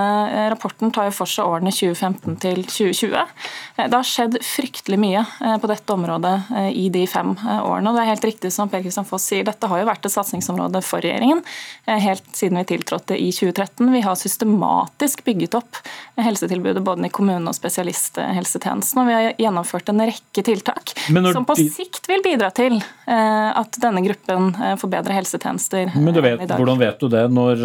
[0.54, 3.34] rapporten tar jo for seg årene 2015 til 2020.
[3.80, 5.26] Det har skjedd fryktelig mye
[5.62, 6.36] på dette området
[6.78, 7.90] i de fem årene.
[7.90, 10.14] og det er helt riktig som Per Kristian Foss sier, dette har jo vært et
[10.14, 11.42] satsingsområde for regjeringen regjeringen
[11.88, 13.92] eh, helt siden vi tiltrådte i 2013.
[13.92, 15.80] Vi har systematisk bygget opp
[16.20, 19.02] helsetilbudet både i kommunene og spesialisthelsetjenesten.
[19.02, 20.96] Og vi har gjennomført en rekke tiltak
[21.34, 21.68] som på de...
[21.74, 26.50] sikt vil bidra til eh, at denne gruppen eh, får bedre helsetjenester Men vet, i
[26.50, 26.58] dag.
[26.60, 27.64] Hvordan vet du det når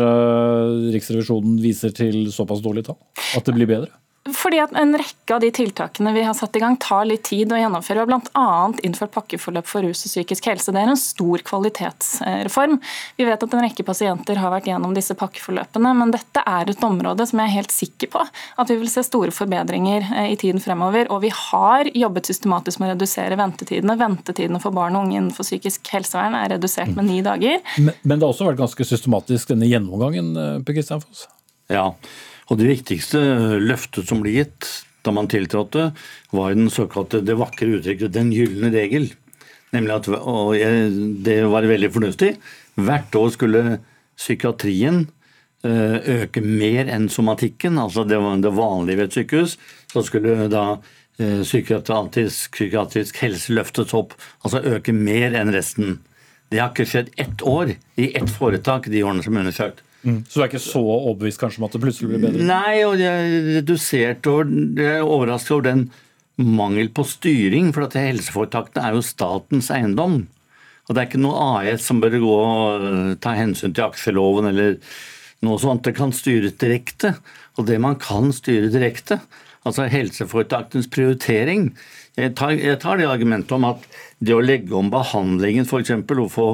[0.95, 3.01] Riksrevisjonen viser til såpass dårlige tall?
[3.37, 3.93] At det blir bedre?
[4.29, 7.53] Fordi at En rekke av de tiltakene vi har satt i gang tar litt tid
[7.55, 8.03] å gjennomføre.
[8.05, 8.49] Vi har bl.a.
[8.85, 10.75] innført pakkeforløp for rus og psykisk helse.
[10.75, 12.77] Det er en stor kvalitetsreform.
[13.17, 16.85] Vi vet at en rekke pasienter har vært gjennom disse pakkeforløpene, men dette er et
[16.85, 20.39] område som jeg er helt sikker på at vi vil se store forbedringer eh, i
[20.41, 21.09] tiden fremover.
[21.15, 23.97] Og vi har jobbet systematisk med å redusere ventetidene.
[24.05, 27.63] Ventetidene for barn og unge innenfor psykisk helsevern er redusert med ni dager.
[27.79, 31.25] Men, men det har også vært ganske systematisk denne gjennomgangen, eh, Per Kristian Foss?
[31.71, 31.93] Ja,
[32.51, 33.21] og Det viktigste
[33.63, 34.69] løftet som ble gitt
[35.07, 35.93] da man tiltrådte,
[36.35, 39.15] var den såkalte, det vakre uttrykket 'den gylne regel'.
[39.73, 40.55] Nemlig at, og
[41.25, 42.37] Det var veldig fornuftig.
[42.75, 43.81] Hvert år skulle
[44.19, 45.09] psykiatrien
[45.65, 49.59] eh, øke mer enn somatikken, altså det var det vanlige ved et sykehus.
[49.93, 50.81] Så skulle da
[51.19, 54.13] eh, psykiatrisk, psykiatrisk helse løftes opp,
[54.45, 56.01] altså øke mer enn resten.
[56.51, 59.85] Det har ikke skjedd ett år i ett foretak de årene som er undersøkt.
[60.03, 60.23] Mm.
[60.25, 62.47] Så du er ikke så overbevist kanskje om at det plutselig blir bedre?
[62.49, 64.17] Nei, og jeg er
[64.81, 65.85] er overrasket over den
[66.41, 67.73] mangel på styring.
[67.77, 70.23] For at helseforetakene er jo statens eiendom.
[70.89, 74.51] Og det er ikke noe AS som bør gå og øh, ta hensyn til aksjeloven
[74.51, 74.81] eller
[75.47, 75.85] noe sånt.
[75.85, 77.15] Det kan styres direkte.
[77.61, 79.21] Og det man kan styre direkte,
[79.69, 81.75] altså helseforetakenes prioritering
[82.19, 83.85] jeg tar, jeg tar det argumentet om at
[84.21, 85.93] det å legge om behandlingen f.eks.
[86.33, 86.49] få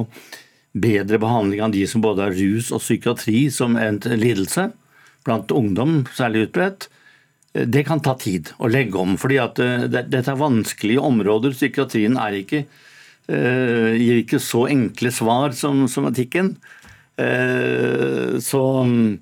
[0.76, 4.70] bedre behandling av de som både har rus og psykiatri som en lidelse,
[5.26, 6.88] blant ungdom særlig utbredt,
[7.56, 9.16] det kan ta tid å legge om.
[9.16, 11.54] fordi at eh, Dette er vanskelige områder.
[11.56, 12.66] Psykiatrien er ikke,
[13.32, 16.56] uh, gir ikke så enkle svar som somatikken.
[17.16, 19.14] Så mm,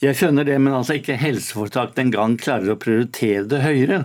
[0.00, 3.98] jeg skjønner det, men altså ikke helseforetak den gang klarer å prioritere det høyere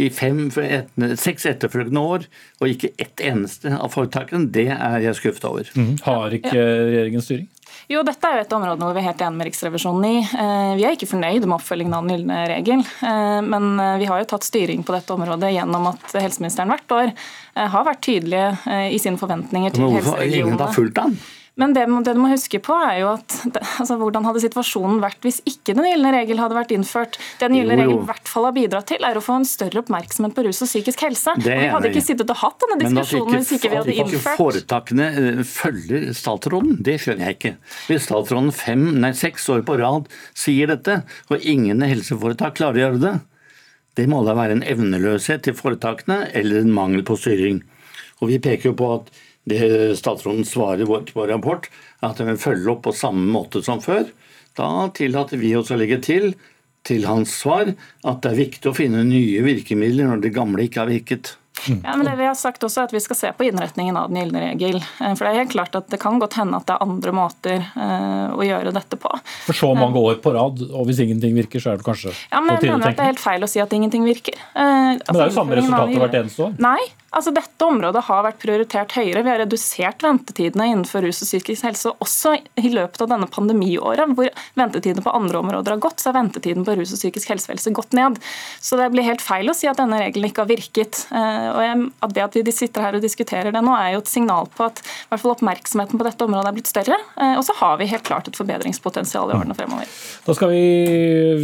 [0.00, 2.28] i fem, et, seks etterfølgende år,
[2.60, 5.70] og ikke ett eneste av foretakene, det er jeg skuffet over.
[5.78, 5.96] Mm.
[6.06, 7.50] Har ikke regjeringen styring?
[7.90, 10.16] Jo, dette er jo et område hvor vi er helt enige med Riksrevisjonen i.
[10.24, 14.08] Eh, vi er ikke fornøyd med oppfølgingen av den gylne regel, eh, men eh, vi
[14.08, 17.14] har jo tatt styring på dette området gjennom at helseministeren hvert år
[17.54, 20.40] har vært tydelige i sine forventninger til helseregionene.
[20.40, 21.12] Ingen har fulgt den?
[21.54, 23.34] Men det, det, du må huske på er jo at
[23.78, 27.18] altså, Hvordan hadde situasjonen vært hvis ikke den gylne regel hadde vært innført?
[27.38, 29.84] Det den gylne regel i hvert fall har bidratt til, er å få en større
[29.84, 31.36] oppmerksomhet på rus og psykisk helse.
[31.44, 34.40] Det vi hadde ikke sittet og hatt denne diskusjonen hvis ikke vi hadde innført At
[34.40, 37.52] foretakene eh, følger statsråden, det skjønner jeg ikke.
[37.86, 42.84] Hvis statsråden fem, nei, seks år på rad sier dette, og ingen helseforetak klarer å
[42.88, 43.14] gjøre det,
[43.94, 47.62] det må da være en evneløshet til foretakene eller en mangel på styring.
[48.22, 49.14] Og Vi peker jo på at
[49.48, 51.68] det statsråden svarer vår, vår rapport,
[52.00, 54.08] at den vil følge opp på samme måte som før.
[54.56, 56.32] Da tillater vi oss å legge til
[56.84, 57.70] til hans svar
[58.04, 61.32] at det er viktig å finne nye virkemidler når det gamle ikke har virket.
[61.70, 64.10] Ja, men det vi har sagt også er at Vi skal se på innretningen av
[64.10, 64.80] den gylne regel.
[64.82, 67.14] Eh, for Det er helt klart at det kan godt hende at det er andre
[67.14, 69.12] måter uh, å gjøre dette på.
[69.46, 72.42] For så mange år på rad, og hvis ingenting virker, så er det kanskje ja,
[72.42, 74.36] men jeg mener at Det er helt feil å si at ingenting virker.
[74.58, 76.58] Men det er jo samme resultatet hvert eneste år?
[76.66, 76.80] Nei,
[77.14, 79.22] Altså, dette området har vært prioritert høyere.
[79.22, 81.92] Vi har redusert ventetidene innenfor rus og psykisk helse.
[82.02, 86.18] Også i løpet av denne pandemiåret, hvor ventetidene på andre områder har gått, så har
[86.18, 88.18] ventetiden på rus og psykisk helsevelse gått ned.
[88.58, 91.04] Så det blir helt feil å si at denne regelen ikke har virket.
[91.14, 94.50] Eh, og Det at vi sitter her og diskuterer det nå, er jo et signal
[94.50, 94.82] på at
[95.14, 96.98] fall oppmerksomheten på dette området er blitt større.
[97.14, 99.90] Eh, og så har vi helt klart et forbedringspotensial i årene fremover.
[100.26, 100.64] Da skal vi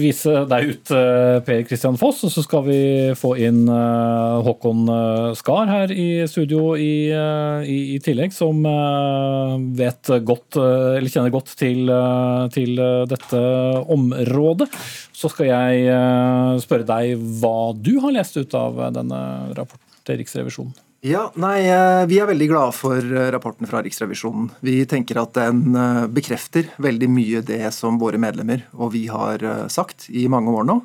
[0.01, 2.81] vise deg ut, eh, Per Kristian Foss, og så skal vi
[3.15, 4.89] få inn Håkon
[5.37, 10.97] Skar Skar her i studio i, eh, i, i tillegg, som eh, vet godt, eh,
[10.97, 11.91] eller kjenner godt til,
[12.55, 12.79] til,
[13.11, 13.41] dette
[13.93, 14.71] området.
[15.13, 19.19] Så skal jeg spørre deg hva du har lest ut av denne
[19.59, 20.73] rapporten til Riksrevisjonen.
[21.05, 21.59] Ja, nei,
[22.09, 24.49] Vi er veldig glade for rapporten fra Riksrevisjonen.
[24.65, 25.77] Vi tenker at den
[26.17, 30.79] bekrefter veldig mye det som våre medlemmer og vi har sagt i mange år nå.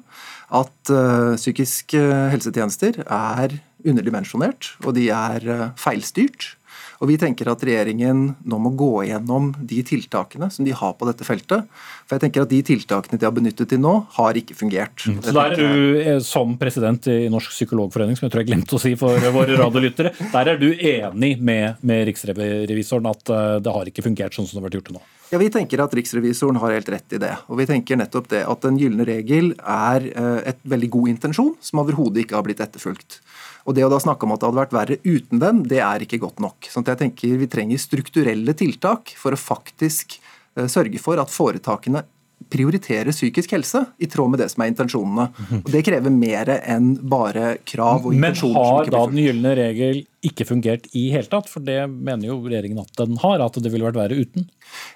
[0.55, 0.91] At
[1.39, 2.03] psykiske
[2.35, 3.55] helsetjenester er
[3.85, 6.55] underdimensjonert, og de er eh, feilstyrt.
[7.01, 11.07] Og Vi tenker at regjeringen nå må gå gjennom de tiltakene som de har på
[11.09, 11.65] dette feltet.
[12.05, 15.05] For jeg tenker at De tiltakene de har benyttet til nå, har ikke fungert.
[15.07, 15.19] Mm.
[15.23, 18.77] Så Der er du eh, som president i Norsk psykologforening, som jeg tror jeg glemte
[18.77, 23.75] å si for våre radiolyttere, der er du enig med, med riksrevisoren at eh, det
[23.75, 25.05] har ikke fungert sånn som det har vært gjort til nå?
[25.33, 27.33] Ja, Vi tenker at riksrevisoren har helt rett i det.
[27.49, 30.05] Og vi tenker nettopp det at Den gylne regel er
[30.45, 33.17] et veldig god intensjon som overhodet ikke har blitt etterfulgt.
[33.65, 36.05] Og det å da snakke om at det hadde vært verre uten den, det er
[36.05, 36.67] ikke godt nok.
[36.69, 42.05] Så jeg tenker Vi trenger strukturelle tiltak for å faktisk eh, sørge for at foretakene
[42.51, 45.27] prioriterer psykisk helse i tråd med det som er intensjonene.
[45.61, 48.55] Og Det krever mer enn bare krav og intensjoner.
[48.55, 51.49] Men har da den gylne regel ikke fungert i hele tatt?
[51.51, 54.47] For det mener jo regjeringen at den har, at det ville vært verre uten?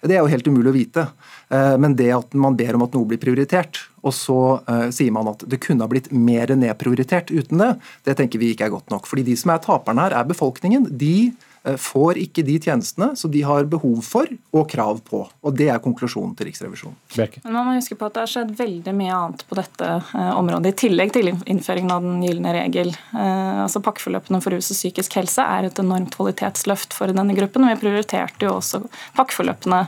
[0.01, 1.07] Det er jo helt umulig å vite.
[1.49, 5.11] Eh, men det at man ber om at noe blir prioritert, og så uh, sier
[5.11, 7.73] man at det kunne ha blitt mer nedprioritert uten det,
[8.07, 9.09] det tenker vi ikke er godt nok.
[9.11, 10.87] Fordi de som er taperne her, er befolkningen.
[11.01, 15.21] De Eh, får ikke de tjenestene som de har behov for og krav på.
[15.43, 16.95] Og Det er konklusjonen til Riksrevisjonen.
[17.43, 20.31] Men man må huske på at Det har skjedd veldig mye annet på dette eh,
[20.37, 22.93] området, i tillegg til innføringen av den gylne regel.
[23.13, 27.65] Eh, altså Pakkeforløpene for rus og psykisk helse er et enormt kvalitetsløft for denne gruppen.
[27.65, 28.83] og Vi prioriterte jo også
[29.17, 29.83] pakkeforløpene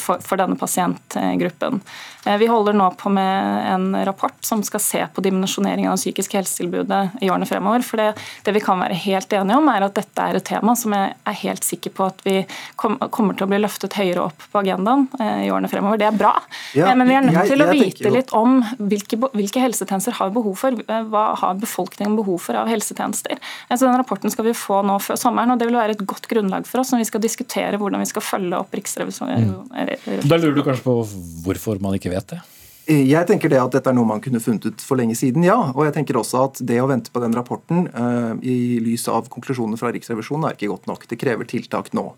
[0.00, 1.82] for, for denne pasientgruppen.
[2.26, 7.20] Vi holder nå på med en rapport som skal se på dimensjoneringen av psykisk helsetilbudet
[7.22, 7.84] i årene fremover.
[7.86, 8.08] for det,
[8.42, 11.05] det vi kan være helt enige om, er at dette er et tema som jeg
[11.12, 12.36] er helt sikker på at vi
[12.76, 16.00] kommer til å bli løftet høyere opp på agendaen eh, i årene fremover.
[16.00, 16.32] Det er bra,
[16.76, 20.32] ja, eh, men vi er nødt til å vite litt om hvilke, hvilke helsetjenester har
[20.34, 20.76] behov for.
[20.86, 23.38] Eh, hva har befolkningen behov for av helsetjenester?
[23.70, 26.28] Så Den rapporten skal vi få nå før sommeren, og det vil være et godt
[26.30, 29.54] grunnlag for oss når vi skal diskutere hvordan vi skal følge opp Riksrevisjonen.
[29.70, 30.26] Mm.
[30.26, 30.98] Da lurer du kanskje på
[31.46, 32.42] hvorfor man ikke vet det?
[32.86, 35.56] Jeg tenker det at dette er noe man kunne funnet ut for lenge siden, ja.
[35.72, 39.26] Og jeg tenker også at det å vente på den rapporten uh, i lys av
[39.32, 41.08] konklusjonene fra Riksrevisjonen er ikke godt nok.
[41.10, 42.12] Det krever tiltak nå.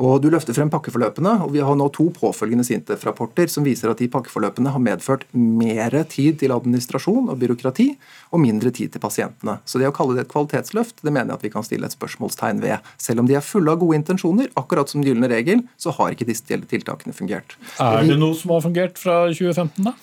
[0.00, 4.00] Og Du løfter frem pakkeforløpene, og vi har nå to påfølgende SINTEF-rapporter som viser at
[4.00, 7.88] de pakkeforløpene har medført mer tid til administrasjon og byråkrati
[8.32, 9.58] og mindre tid til pasientene.
[9.68, 11.96] Så det å kalle det et kvalitetsløft, det mener jeg at vi kan stille et
[11.96, 12.86] spørsmålstegn ved.
[12.96, 16.28] Selv om de er fulle av gode intensjoner, akkurat som gylne regel, så har ikke
[16.30, 17.58] disse tiltakene fungert.
[17.76, 19.96] Er det noe som har fungert fra 2015, da?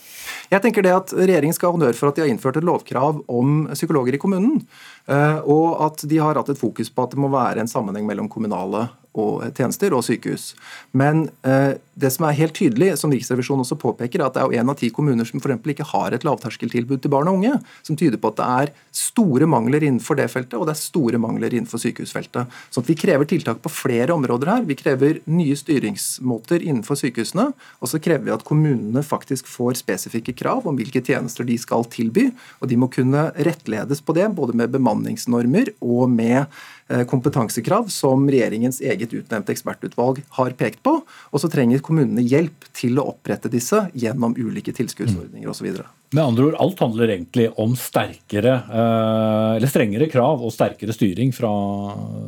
[0.52, 3.24] Jeg tenker det at Regjeringen skal ha honnør for at de har innført et lovkrav
[3.32, 4.62] om psykologer i kommunen.
[5.08, 8.08] Eh, og at de har hatt et fokus på at det må være en sammenheng
[8.08, 8.88] mellom kommunale
[9.18, 10.52] og tjenester og sykehus.
[10.98, 14.62] Men eh, det som er helt tydelig, som Riksrevisjonen også påpeker, er at det er
[14.62, 17.56] én av ti kommuner som for ikke har et lavterskeltilbud til barn og unge,
[17.86, 21.22] som tyder på at det er store mangler innenfor det feltet, og det er store
[21.22, 22.54] mangler innenfor sykehusfeltet.
[22.74, 24.68] Så vi krever tiltak på flere områder her.
[24.70, 27.50] Vi krever nye styringsmåter innenfor sykehusene,
[27.82, 31.88] og så krever vi at kommunene faktisk får spesifikke krav om hvilke tjenester de skal
[31.92, 32.30] tilby,
[32.62, 36.77] og de må kunne rettledes på det, både med bemanningsnormer og med Eh,
[37.10, 40.94] kompetansekrav som regjeringens eget utnevnte ekspertutvalg har pekt på.
[41.04, 45.82] Og så trenger kommunene hjelp til å opprette disse gjennom ulike tilskuddsordninger osv.
[46.10, 51.34] Med andre ord, alt handler egentlig om sterkere, eh, eller strengere krav og sterkere styring
[51.36, 51.50] fra,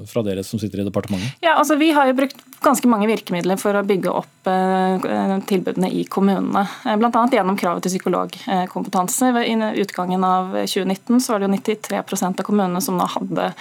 [0.10, 1.38] fra, dere som sitter i departementet?
[1.40, 5.94] Ja, altså Vi har jo brukt ganske mange virkemidler for å bygge opp eh, tilbudene
[5.96, 6.66] i kommunene.
[6.84, 7.24] Eh, Bl.a.
[7.32, 9.32] gjennom kravet til psykologkompetanse.
[9.38, 13.54] Ved utgangen av 2019 så var det jo 93% av kommunene som nå hadde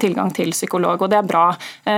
[0.00, 1.50] tilgang til psykolog, og det er bra.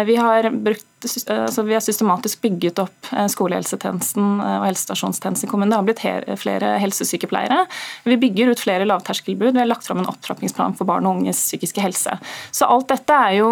[0.08, 5.70] Vi har brukt altså vi har systematisk bygget opp skolehelsetjenesten og helsestasjonstjenesten i kommunen.
[5.70, 7.60] Det har blitt flere helsesykepleiere.
[8.08, 9.52] Vi bygger ut flere lavterskelbud.
[9.52, 12.16] Vi har lagt fram en opptrappingsplan for barn og unges psykiske helse.
[12.50, 13.50] Så alt dette er jo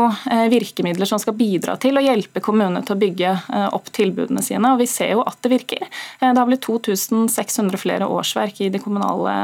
[0.52, 3.36] virkemidler som skal bidra til å hjelpe kommunene til å bygge
[3.76, 4.74] opp tilbudene sine.
[4.74, 5.86] Og vi ser jo at det virker.
[6.22, 9.36] Det har blitt 2600 flere årsverk i de kommunale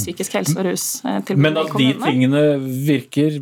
[0.00, 2.44] psykisk helse- og rustilbudene Men at de tingene
[2.88, 3.40] virker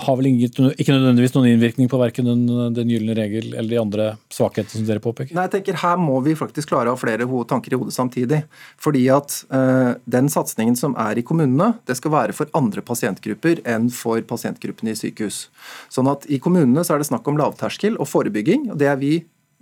[0.00, 4.06] har vel ikke nødvendigvis noen innvirkning på verken den, den gylne regel eller de andre
[4.32, 5.34] svakhetene som dere påpeker?
[5.34, 8.42] Nei, jeg tenker Her må vi faktisk klare å ha flere tanker i hodet samtidig.
[8.80, 13.62] Fordi at uh, Den satsingen som er i kommunene, det skal være for andre pasientgrupper
[13.68, 15.48] enn for pasientgruppene i sykehus.
[15.92, 18.70] Sånn at I kommunene så er det snakk om lavterskel og forebygging.
[18.72, 19.14] og Det er vi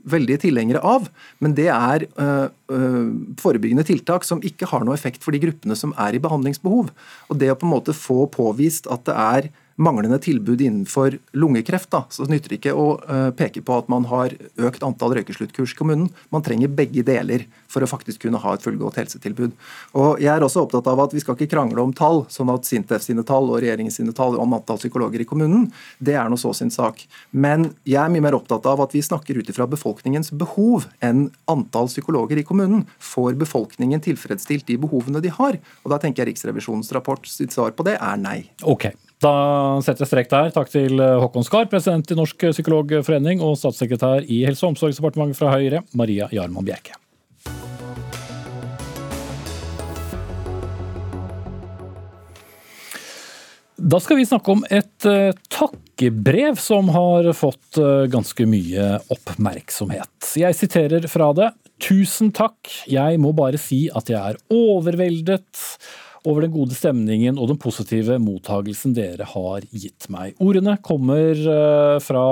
[0.09, 1.09] veldig tilhengere av,
[1.45, 3.09] men det er øh, øh,
[3.41, 6.89] forebyggende tiltak som ikke har noe effekt for de gruppene som er i behandlingsbehov.
[7.29, 9.51] Og Det å på en måte få påvist at det er
[9.81, 14.05] manglende tilbud innenfor lungekreft, da, så nytter det ikke å uh, peke på at man
[14.11, 16.11] har økt antall røykesluttkurs i kommunen.
[16.35, 19.55] Man trenger begge deler for å faktisk kunne ha et fullgodt helsetilbud.
[19.97, 22.69] Og Jeg er også opptatt av at vi skal ikke krangle om tall, sånn at
[22.69, 25.69] Sintef sine tall og regjeringens sine tall om antall psykologer i kommunen,
[25.99, 27.05] det er noe så sin sak.
[27.31, 31.29] Men jeg er mye mer opptatt av at vi snakker ut ifra befolkningens behov enn
[31.51, 32.85] antall psykologer i kommunen.
[32.99, 35.61] Får befolkningen tilfredsstilt de behovene de har?
[35.85, 38.51] Og Da tenker jeg Riksrevisjonens rapport sitt svar på det er nei.
[38.63, 38.91] Ok,
[39.21, 39.35] da
[39.85, 40.49] setter jeg strek der.
[40.55, 45.37] Takk til eh, Håkon Skar, president i Norsk psykologforening, og statssekretær i Helse- og omsorgsdepartementet
[45.37, 46.97] fra Høyre, Maria Jarmann Bjerke.
[53.81, 60.33] Da skal vi snakke om et uh, takkebrev som har fått uh, ganske mye oppmerksomhet.
[60.37, 61.49] Jeg siterer fra det.
[61.81, 65.65] Tusen takk, jeg må bare si at jeg er overveldet
[66.29, 70.37] over den gode stemningen og den positive mottagelsen dere har gitt meg.
[70.43, 72.25] Ordene kommer eh, fra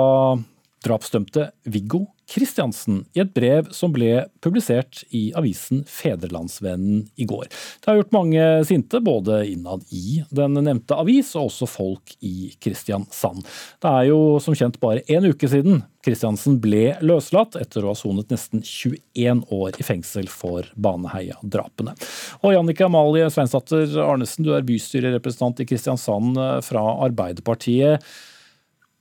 [0.85, 7.47] drapsdømte Viggo Kristiansen i et brev som ble publisert i avisen Fedrelandsvennen i går.
[7.49, 12.51] Det har gjort mange sinte, både innad i den nevnte avis og også folk i
[12.61, 13.45] Kristiansand.
[13.81, 17.97] Det er jo som kjent bare én uke siden Kristiansen ble løslatt etter å ha
[17.97, 21.95] sonet nesten 21 år i fengsel for Baneheia-drapene.
[22.39, 28.05] Og Jannicke Amalie Sveinsdatter Arnesen, du er bystyrerepresentant i Kristiansand fra Arbeiderpartiet.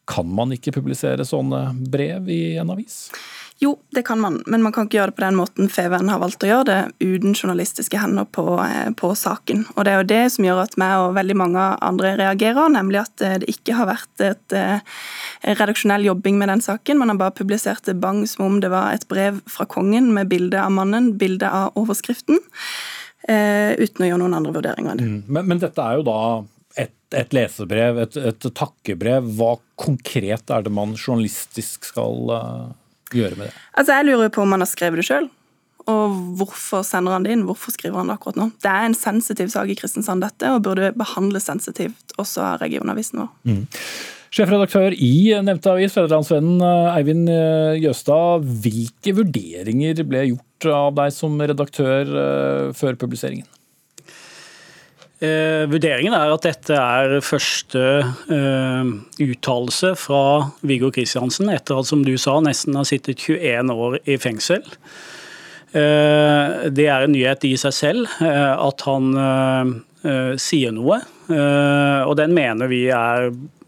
[0.08, 3.06] Kan man ikke publisere sånne brev i en avis?
[3.60, 6.20] Jo, det kan man, men man kan ikke gjøre det på den måten Feven har
[6.22, 9.64] valgt å gjøre det, uten journalistiske hender på, eh, på, saken.
[9.74, 13.00] Og Det er jo det som gjør at meg og veldig mange andre reagerer, nemlig
[13.02, 14.78] at eh, det ikke har vært et eh,
[15.58, 17.00] redaksjonell jobbing med den saken.
[17.02, 20.30] Man har bare publisert det bang som om det var et brev fra kongen med
[20.30, 22.38] bilde av mannen, bilde av overskriften,
[23.28, 25.02] uten å gjøre noen andre vurderinger.
[25.02, 25.26] Mm.
[25.26, 26.20] Men, men dette er jo da
[26.78, 29.32] et, et lesebrev, et, et, takkebrev.
[29.38, 32.68] Hva konkret er det man journalistisk skal uh,
[33.14, 33.56] gjøre med det?
[33.74, 35.30] Altså, Jeg lurer på om han har skrevet det sjøl.
[35.88, 37.46] Og hvorfor sender han det inn?
[37.48, 38.50] Hvorfor skriver han det akkurat nå?
[38.60, 43.22] Det er en sensitiv sak i Kristiansand, dette, og burde behandles sensitivt også av regionavisen
[43.22, 43.30] vår.
[43.48, 43.62] Mm.
[44.28, 48.44] Sjefredaktør i nevnte avis, Fedrelandsvennen eh, Eivind eh, Jøstad.
[48.44, 52.12] Hvilke vurderinger ble gjort av deg som redaktør
[52.76, 53.48] før publiseringen?
[55.18, 57.80] Eh, vurderingen er at dette er første
[58.30, 58.90] eh,
[59.24, 60.20] uttalelse fra
[60.62, 64.62] Viggo Kristiansen etter at som du sa, nesten har sittet 21 år i fengsel.
[65.74, 69.72] Eh, det er en nyhet i seg selv eh, at han eh,
[70.06, 71.02] eh, sier noe.
[71.28, 73.26] og den mener vi er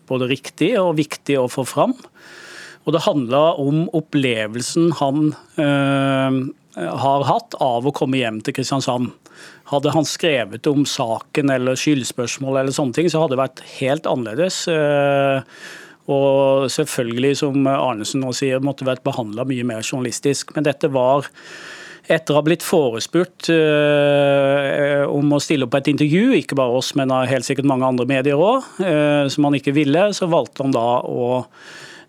[0.08, 1.92] både riktig og viktig å få fram.
[2.86, 9.10] Og det handla om opplevelsen han har hatt av å komme hjem til Kristiansand.
[9.70, 14.08] Hadde han skrevet om saken eller skyldspørsmål, eller sånne ting, så hadde det vært helt
[14.10, 14.64] annerledes.
[14.72, 15.60] Eh,
[16.10, 20.50] og selvfølgelig, som Arnesen nå sier, måtte vært behandla mye mer journalistisk.
[20.56, 21.28] Men dette var
[22.10, 26.80] etter å ha blitt forespurt uh, om å stille opp på et intervju, ikke bare
[26.80, 30.64] oss, men helt sikkert mange andre medier òg, uh, som han ikke ville, så valgte
[30.64, 31.44] han da å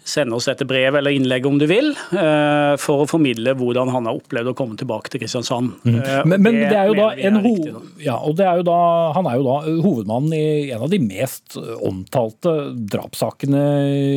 [0.08, 4.08] sende oss dette brevet eller innlegget om du vil, eh, for å formidle hvordan han
[4.10, 5.76] har opplevd å komme tilbake til Kristiansand.
[5.86, 6.00] Mm.
[6.02, 7.54] Eh, men, men, det er jo da en ho
[8.02, 8.80] ja, og det er jo da,
[9.14, 12.54] Han er jo da hovedmannen i en av de mest omtalte
[12.92, 13.62] drapssakene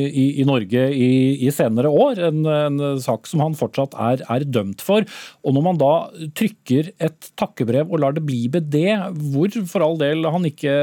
[0.09, 1.11] i, i Norge i,
[1.45, 2.23] i, senere år.
[2.31, 5.05] En, en, sak som han fortsatt er, er, dømt for.
[5.45, 5.93] Og når man da
[6.39, 8.97] trykker et takkebrev og lar det bli med det,
[9.35, 10.75] hvor for all del han ikke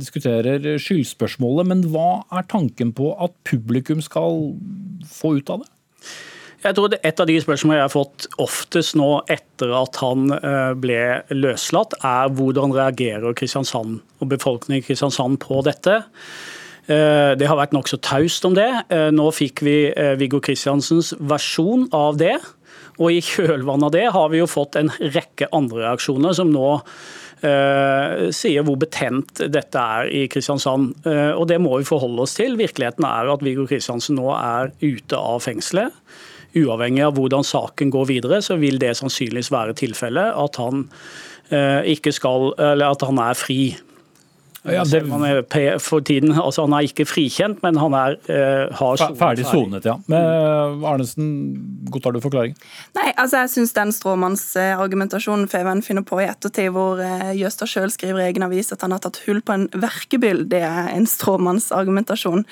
[0.00, 4.39] diskuterer skyldspørsmålet, men hva er tanken på at publikum skal
[5.10, 5.70] få ut av det?
[6.60, 10.72] Jeg tror Et av de spørsmålene jeg har fått oftest nå etter at han eh,
[10.76, 11.00] ble
[11.32, 16.02] løslatt, er hvordan reagerer Kristiansand og befolkningen i Kristiansand på dette.
[16.90, 18.66] Det har vært nokså taust om det.
[19.14, 19.74] Nå fikk vi
[20.18, 22.32] Viggo Kristiansens versjon av det.
[23.00, 26.80] Og i kjølvannet av det har vi jo fått en rekke andre reaksjoner som nå
[27.40, 30.90] sier hvor betent dette er i Kristiansand.
[31.06, 32.58] Uh, og Det må vi forholde oss til.
[32.60, 35.96] Virkeligheten er at Viggo Kristiansen nå er ute av fengselet.
[36.60, 40.88] Uavhengig av hvordan saken går videre, så vil det sannsynligvis være tilfellet at han
[41.86, 43.60] ikke skal, at han er fri.
[44.68, 45.80] Ja, det...
[45.80, 49.18] For tiden, altså han er ikke frikjent, men han er, uh, har sonet.
[49.20, 49.94] Ferdig sonet, ja.
[50.10, 51.30] Men Arnesen,
[51.88, 52.58] godtar du forklaringen?
[52.98, 57.94] Nei, altså jeg syns den stråmannsargumentasjonen Feven finner på i ettertid, hvor uh, Jøstad sjøl
[57.94, 61.08] skriver i egen avis at han har tatt hull på en verkebyll, det er en
[61.08, 62.44] stråmannsargumentasjon.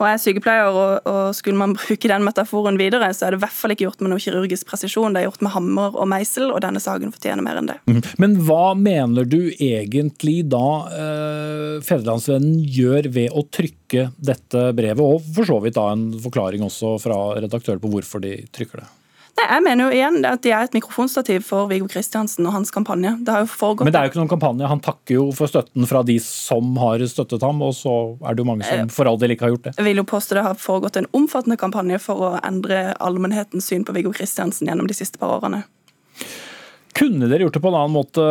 [0.00, 3.40] Og jeg er sykepleier, og, og, skulle man bruke den metaforen videre, så er det
[3.40, 5.12] i hvert fall ikke gjort med noe kirurgisk presisjon.
[5.12, 7.76] Det er gjort med hammer og meisel, og denne saken fortjener mer enn det.
[7.90, 8.00] Mm.
[8.22, 15.34] Men hva mener du egentlig da eh, Fedrelandsvennen gjør ved å trykke dette brevet, og
[15.36, 18.88] for så vidt da en forklaring også fra redaktør på hvorfor de trykker det?
[19.38, 22.72] Nei, jeg mener jo igjen at de er et mikrofonstativ for Viggo Kristiansen og hans
[22.74, 23.14] kampanje.
[23.24, 23.86] Det har jo foregått...
[23.86, 24.70] Men det er jo ikke noen kampanje.
[24.70, 28.44] Han takker jo for støtten fra de som har støttet ham, og så er det
[28.44, 29.74] jo mange som for all del ikke har gjort det.
[29.78, 33.86] Jeg vil jo påstå det har foregått en omfattende kampanje for å endre allmennhetens syn
[33.86, 35.64] på Viggo Kristiansen gjennom de siste par årene.
[36.96, 38.24] Kunne dere gjort det på en annen måte,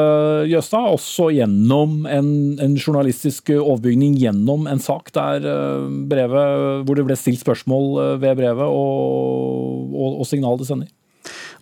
[0.50, 0.92] Jøstad?
[0.92, 2.30] Også gjennom en,
[2.60, 8.16] en, journalistisk overbygning, gjennom en sak der eh, brevet, hvor det ble stilt spørsmål eh,
[8.24, 10.92] ved brevet og, og, og signalet det sender?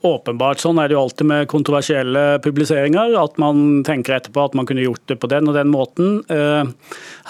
[0.05, 0.61] Åpenbart.
[0.61, 3.15] Sånn er det jo alltid med kontroversielle publiseringer.
[3.17, 6.19] At man tenker etterpå at man kunne gjort det på den og den måten.
[6.29, 6.69] Eh,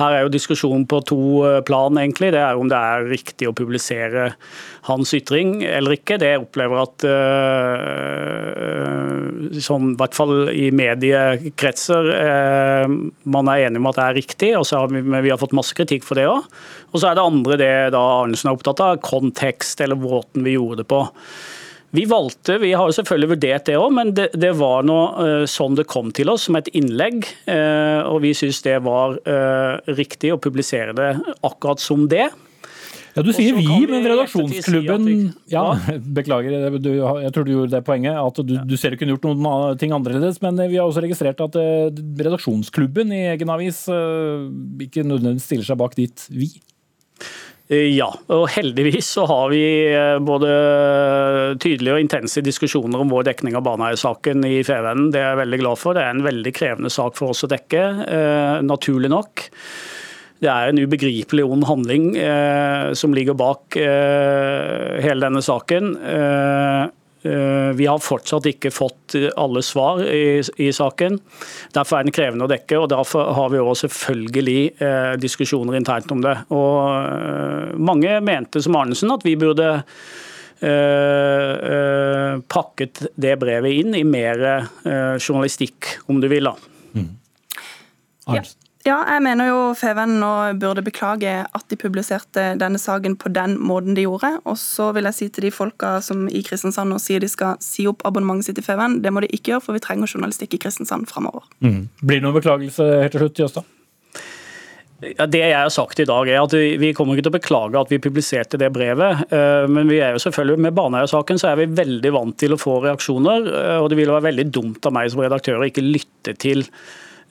[0.01, 2.33] her er jo diskusjonen på to eh, plan, egentlig.
[2.35, 4.33] Det er om det er riktig å publisere
[4.89, 6.19] hans ytring eller ikke.
[6.19, 7.07] Det jeg opplever at
[9.63, 12.07] sånn, i hvert fall i mediekretser
[13.27, 15.55] man er enig om at det er riktig, og så har vi, vi har fått
[15.57, 16.47] masse kritikk for det òg.
[16.93, 20.55] Og så er det andre det da Arnesen er opptatt av, kontekst eller måten vi
[20.55, 21.03] gjorde det på.
[21.97, 25.77] Vi valgte, vi har selvfølgelig vurdert det òg, men det, det var nå uh, sånn
[25.79, 27.25] det kom til oss, som et innlegg.
[27.49, 31.15] Uh, og vi syns det var uh, riktig å publisere det
[31.47, 32.27] akkurat som det.
[33.15, 35.07] Ja, Du sier vi, men redaksjonsklubben
[35.49, 35.63] ja,
[36.19, 36.91] Beklager, du,
[37.23, 38.21] jeg tror du gjorde det poenget.
[38.21, 40.37] At du, du ser du kunne gjort noen ting annerledes.
[40.45, 45.97] Men vi har også registrert at redaksjonsklubben i egen avis ikke nødvendigvis stiller seg bak
[45.97, 46.51] ditt vi.
[47.67, 49.59] Ja, og heldigvis så har vi
[49.91, 50.51] eh, både
[51.59, 55.09] tydelige og intense diskusjoner om vår dekning av Baneheia-saken i Fevennen.
[55.11, 55.97] Det er jeg veldig glad for.
[55.97, 59.43] Det er en veldig krevende sak for oss å dekke, eh, naturlig nok.
[60.39, 65.91] Det er en ubegripelig ond handling eh, som ligger bak hele denne saken.
[67.27, 71.19] Eh, Eh, vi har fortsatt ikke fått alle svar i, i, saken.
[71.75, 76.11] Derfor er den krevende å dekke, og derfor har vi også selvfølgelig eh, diskusjoner internt
[76.13, 76.35] om det.
[76.53, 82.05] Og eh, Mange mente som Arnesen at vi burde eh, eh
[82.47, 86.49] pakket det brevet inn i mer eh, journalistikk, om du vil.
[86.49, 86.55] da.
[86.93, 87.11] Mm.
[88.27, 88.66] Arnesen.
[88.87, 90.31] Ja, jeg mener jo Feven nå
[90.61, 94.29] burde beklage at de publiserte denne saken på den måten de gjorde.
[94.47, 97.57] Og så vil jeg si til de folka som i Kristiansand nå sier de skal
[97.63, 100.55] si opp abonnementet sitt i Feven, det må de ikke gjøre, for vi trenger journalistikk
[100.55, 101.43] i Kristiansand framover.
[101.59, 101.89] Mm.
[101.99, 103.73] Blir det noen beklagelse helt til slutt, Jøstad?
[105.03, 107.77] Ja, det jeg har sagt i dag er at Vi kommer ikke til å beklage
[107.77, 109.27] at vi publiserte det brevet.
[109.29, 112.61] Eh, men vi er jo selvfølgelig med Baneheia-saken så er vi veldig vant til å
[112.61, 113.51] få reaksjoner.
[113.51, 116.63] Eh, og Det ville være veldig dumt av meg som redaktør å ikke lytte til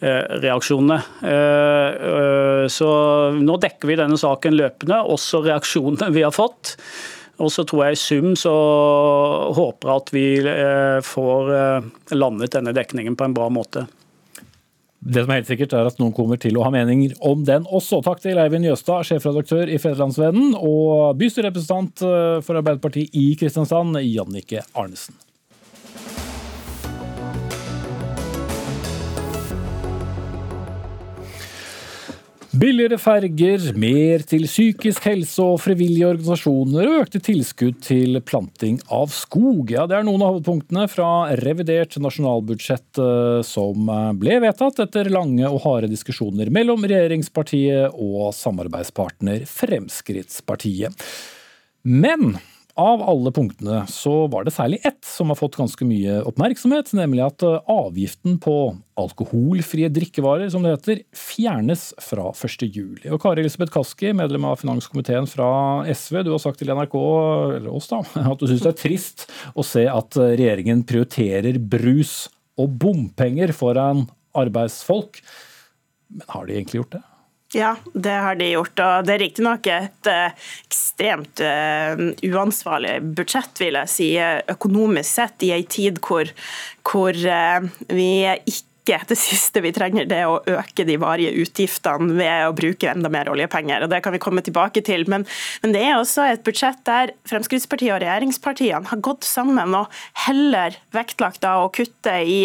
[0.01, 1.03] reaksjonene.
[1.23, 2.89] Eh, eh, så
[3.37, 6.77] nå dekker vi denne saken løpende, også reaksjonene vi har fått.
[7.37, 8.53] Og så tror jeg i sum så
[9.53, 10.29] håper jeg at vi
[11.05, 11.51] får
[12.17, 13.83] landet denne dekningen på en bra måte.
[14.97, 17.69] Det som er helt sikkert er at noen kommer til å ha meninger om den
[17.69, 18.01] også.
[18.09, 22.07] Takk til Eivind Jøstad, sjefredaktør i Fedrelandsvennen, og bystyrerepresentant
[22.41, 25.21] for Arbeiderpartiet i Kristiansand, Jannike Arnesen.
[32.57, 39.11] Billigere ferger, mer til psykisk helse og frivillige organisasjoner og økte tilskudd til planting av
[39.13, 39.75] skog.
[39.75, 41.09] Ja, det er noen av hovedpunktene fra
[41.43, 49.45] revidert nasjonalbudsjett eh, som ble vedtatt etter lange og harde diskusjoner mellom regjeringspartiet og samarbeidspartner
[49.51, 51.09] Fremskrittspartiet.
[51.85, 52.39] Men
[52.77, 57.23] av alle punktene så var det særlig ett som har fått ganske mye oppmerksomhet, nemlig
[57.25, 58.57] at eh, avgiften på
[59.01, 63.09] alkoholfrie drikkevarer, som det heter, fjernes fra 1.7.
[63.09, 65.49] Og Kari Elisabeth Kaski, medlem av finanskomiteen fra
[65.89, 66.99] SV, du har sagt til NRK,
[67.57, 68.03] eller oss da,
[68.33, 72.27] at du syns det er trist å se at regjeringen prioriterer brus
[72.61, 74.05] og bompenger foran
[74.37, 75.23] arbeidsfolk.
[76.13, 77.05] Men har de egentlig gjort det?
[77.55, 78.79] Ja, det har de gjort.
[78.83, 84.09] og Det er riktignok et eh, ekstremt uh, uansvarlig budsjett, vil jeg si,
[84.51, 86.33] økonomisk sett, i en tid hvor,
[86.91, 88.67] hvor uh, vi ikke
[89.11, 93.11] det siste vi trenger, det er å øke de varige utgiftene ved å bruke enda
[93.13, 93.83] mer oljepenger.
[93.83, 95.07] og Det kan vi komme tilbake til.
[95.11, 95.27] Men,
[95.63, 99.91] men det er også et budsjett der Fremskrittspartiet og regjeringspartiene har gått sammen og
[100.27, 102.41] heller vektlagt å kutte i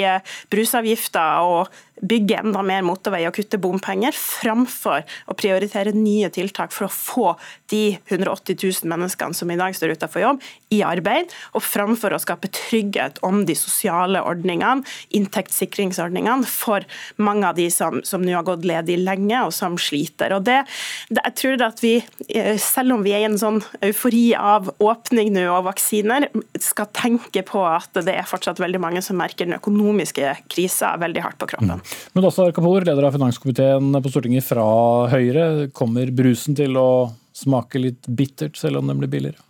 [0.54, 6.88] brusavgifter og bygge enda mer motorvei og kutte bompenger, framfor å prioritere nye tiltak for
[6.88, 7.28] å få
[7.72, 10.42] de 180 000 menneskene som i dag står utenfor jobb,
[10.72, 14.86] i arbeid, og framfor å skape trygghet om de sosiale ordningene,
[15.18, 16.86] inntektssikringsordningene, for
[17.22, 20.36] mange av de som, som nå har gått ledig lenge og som sliter.
[20.36, 20.62] Og det,
[21.10, 21.96] det, jeg tror at vi,
[22.30, 26.28] eh, Selv om vi er i en sånn eufori av åpning nå og vaksiner,
[26.62, 31.26] skal tenke på at det er fortsatt veldig mange som merker den økonomiske krisa veldig
[31.26, 31.82] hardt på kroppen.
[32.16, 34.66] Men også Kapoor, leder av finanskomiteen på Stortinget fra
[35.12, 35.70] Høyre.
[35.76, 36.90] Kommer brusen til å
[37.38, 39.42] smake litt bittert, selv om den blir billigere?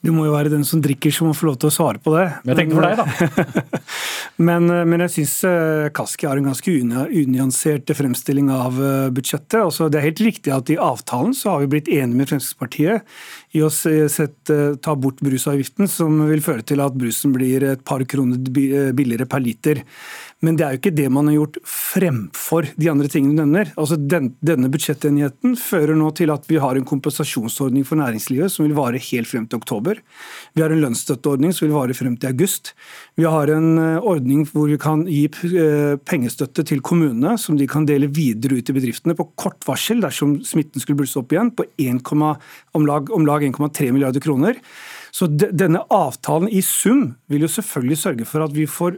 [0.00, 2.14] Det må jo være den som drikker som må få lov til å svare på
[2.14, 2.24] det.
[2.40, 3.88] Men jeg tenkte for deg, da.
[4.48, 9.58] men, men, jeg syns eh, Kaski har en ganske unyansert fremstilling av eh, budsjettet.
[9.60, 13.12] Altså, det er helt riktig at i avtalen så har vi blitt enige med Fremskrittspartiet
[13.58, 18.00] i å sette, ta bort brusavgiften, som vil føre til at brusen blir et par
[18.08, 18.40] kroner
[18.96, 19.84] billigere per liter.
[20.40, 23.72] Men det er jo ikke det man har gjort fremfor de andre tingene du nevner.
[23.80, 28.64] Altså den, denne budsjettenigheten fører nå til at vi har en kompensasjonsordning for næringslivet som
[28.64, 30.00] vil vare helt frem til oktober.
[30.56, 32.72] Vi har en lønnsstøtteordning som vil vare frem til august.
[33.20, 37.68] Vi har en eh, ordning hvor vi kan gi eh, pengestøtte til kommunene, som de
[37.68, 41.52] kan dele videre ut til bedriftene på kort varsel dersom smitten skulle blusse opp igjen,
[41.52, 44.56] på 1, om lag, lag 1,3 milliarder kroner.
[45.12, 48.96] Så denne avtalen i sum vil jo selvfølgelig sørge for at vi får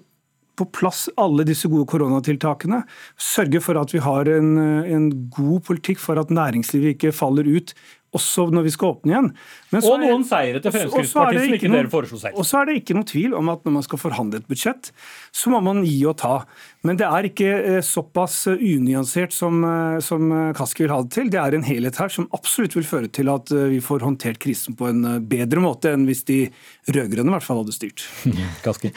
[0.58, 2.82] på plass alle disse gode koronatiltakene.
[3.16, 7.74] Sørge for at vi har en, en god politikk for at næringslivet ikke faller ut
[8.12, 9.28] også når vi skal åpne igjen.
[9.80, 12.36] og noen seire til Fremskrittspartiet som ikke dere foreslo selv.
[12.36, 14.90] Og så er det ikke noe tvil om at når man skal forhandle et budsjett,
[15.32, 16.34] så må man gi og ta.
[16.84, 21.14] Men det er ikke eh, såpass eh, unyansert som, eh, som Kaski vil ha det
[21.14, 21.30] til.
[21.32, 24.76] Det er en helhet her som absolutt vil føre til at vi får håndtert krisen
[24.78, 26.40] på en bedre måte enn hvis de
[26.90, 28.04] rød-grønne i hvert fall hadde styrt.
[28.66, 28.92] Kaski.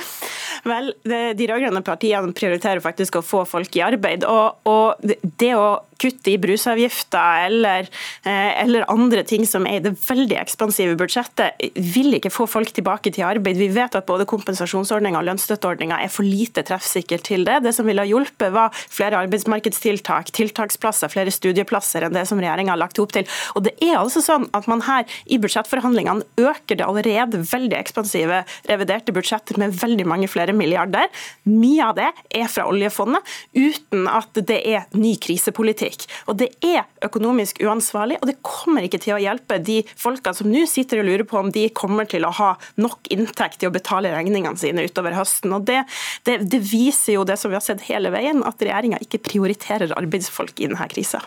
[0.65, 4.25] Vel, De rød-grønne partiene prioriterer faktisk å få folk i arbeid.
[4.25, 5.05] Og, og
[5.39, 5.67] det å
[6.01, 7.87] kutte i brusavgifter eller,
[8.27, 11.61] eller, andre ting som er i det veldig ekspansive budsjettet,
[11.93, 13.61] vil ikke få folk tilbake til arbeid.
[13.61, 17.61] Vi vet at både kompensasjonsordninga og lønnsstøtteordninga er for lite treffsikkert til det.
[17.65, 22.73] Det som ville ha hjulpet, var flere arbeidsmarkedstiltak, tiltaksplasser, flere studieplasser enn det som regjeringa
[22.73, 23.27] har lagt opp til.
[23.55, 28.43] Og det er altså sånn at man her i budsjettforhandlingene øker det allerede veldig ekspansive
[28.69, 31.09] reviderte budsjettet med veldig mange flere milliarder.
[31.49, 33.23] Mye av det er fra oljefondet,
[33.55, 36.07] uten at det er ny krisepolitikk.
[36.29, 40.49] Og Det er økonomisk uansvarlig, og det kommer ikke til å hjelpe de folka som
[40.51, 42.51] nå sitter og lurer på om de kommer til å ha
[42.81, 45.53] nok inntekt til å betale regningene sine utover høsten.
[45.55, 45.81] Og Det,
[46.23, 49.95] det, det viser jo det som vi har sett hele veien, at regjeringa ikke prioriterer
[49.97, 51.23] arbeidsfolk i denne krisa.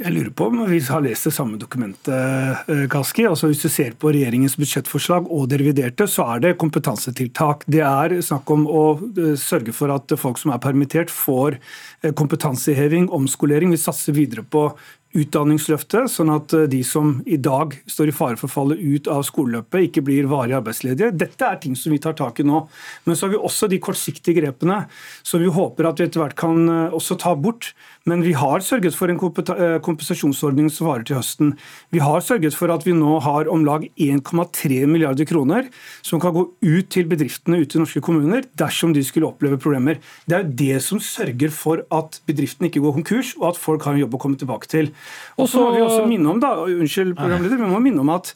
[0.00, 3.26] Jeg lurer på om vi har lest det samme dokumentet, eh, Kaski.
[3.28, 7.66] Altså Hvis du ser på regjeringens budsjettforslag og det reviderte, så er det kompetansetiltak.
[7.68, 11.58] Det er snakk om å eh, sørge for at folk som er permittert, får
[12.02, 13.70] eh, kompetanseheving, omskolering.
[13.70, 14.70] Vi satser videre på
[15.12, 19.24] Utdanningsløftet, sånn at de som i dag står i fare for å falle ut av
[19.28, 21.12] skoleløpet, ikke blir varig arbeidsledige.
[21.20, 22.62] Dette er ting som vi tar tak i nå.
[23.04, 24.86] Men så har vi også de kortsiktige grepene
[25.20, 26.64] som vi håper at vi etter hvert kan
[26.96, 27.74] også ta bort.
[28.08, 31.52] Men vi har sørget for en eh, kompensasjonsordning som varer til høsten.
[31.94, 35.68] Vi har sørget for at vi nå har om lag 1,3 milliarder kroner
[36.02, 40.00] som kan gå ut til bedriftene ute i norske kommuner dersom de skulle oppleve problemer.
[40.26, 43.86] Det er jo det som sørger for at bedriftene ikke går konkurs, og at folk
[43.86, 44.90] har en jobb å komme tilbake til.
[45.38, 48.34] Og så må vi også minne om da, unnskyld programleder, vi må minne om at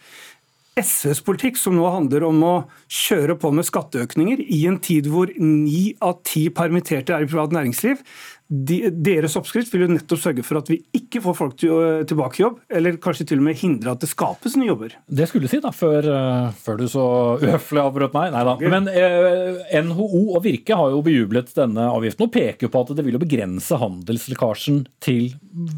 [0.77, 2.55] SVs politikk, som nå handler om å
[2.93, 7.55] kjøre på med skatteøkninger i en tid hvor ni av ti permitterte er i privat
[7.57, 8.03] næringsliv,
[8.47, 12.39] de, deres oppskrift vil jo nettopp sørge for at vi ikke får folk til, tilbake
[12.39, 14.95] i jobb, eller kanskje til og med hindre at det skapes nye jobber.
[15.09, 17.07] Det skulle du si, da, før, uh, før du så
[17.41, 18.31] uhøflig avbrøt meg.
[18.37, 18.55] Nei da.
[18.77, 23.09] Men eh, NHO og Virke har jo bejublet denne avgiften og peker på at det
[23.09, 25.33] vil jo begrense handelslekkasjen til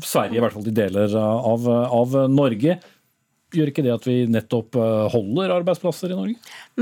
[0.05, 2.80] Sverige, i hvert fall til deler av, av Norge.
[3.49, 6.34] Gjør ikke det at vi nettopp eh, holder arbeidsplasser i Norge?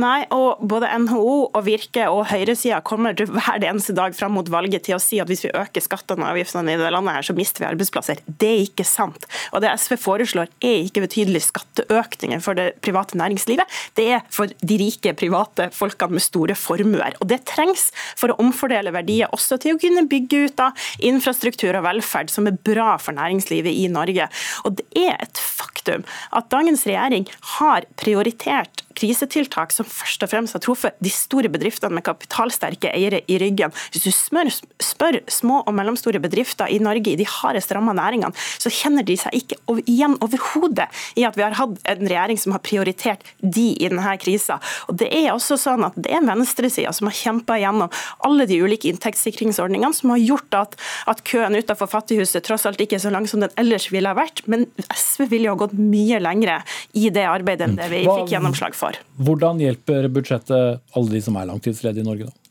[0.03, 4.49] Nei, og både NHO og Virke og høyresida kommer til hver eneste dag fram mot
[4.51, 7.27] valget til å si at hvis vi øker skattene og avgiftene i det landet her,
[7.29, 8.19] så mister vi arbeidsplasser.
[8.27, 9.29] Det er ikke sant.
[9.55, 13.79] Og det SV foreslår er ikke betydelige skatteøkninger for det private næringslivet.
[13.95, 17.15] Det er for de rike private folkene med store formuer.
[17.23, 21.79] Og det trengs for å omfordele verdier også til å kunne bygge ut da infrastruktur
[21.79, 24.27] og velferd som er bra for næringslivet i Norge.
[24.67, 26.03] Og det er et faktum
[26.35, 27.29] at dagens regjering
[27.59, 33.23] har prioritert krisetiltak som først og fremst har truffet de store bedriftene med kapitalsterke eiere
[33.31, 33.75] i ryggen.
[33.93, 34.51] Hvis du spør,
[34.83, 39.19] spør små og mellomstore bedrifter i Norge i de hardest ramma næringene, så kjenner de
[39.21, 40.89] seg ikke igjen overhodet
[41.19, 44.59] i at vi har hatt en regjering som har prioritert de i denne krisa.
[44.89, 47.93] Det er også sånn at det er venstresida som har kjempa gjennom
[48.27, 50.77] alle de ulike inntektssikringsordningene som har gjort at,
[51.11, 54.17] at køen utenfor Fattighuset tross alt ikke er så lang som den ellers ville ha
[54.17, 54.43] vært.
[54.51, 58.33] Men SV ville jo ha gått mye lengre i det arbeidet enn det vi fikk
[58.35, 58.99] gjennomslag for for.
[59.19, 62.31] Hvordan hjelper budsjettet alle de som er langtidsledige i Norge?
[62.31, 62.46] da?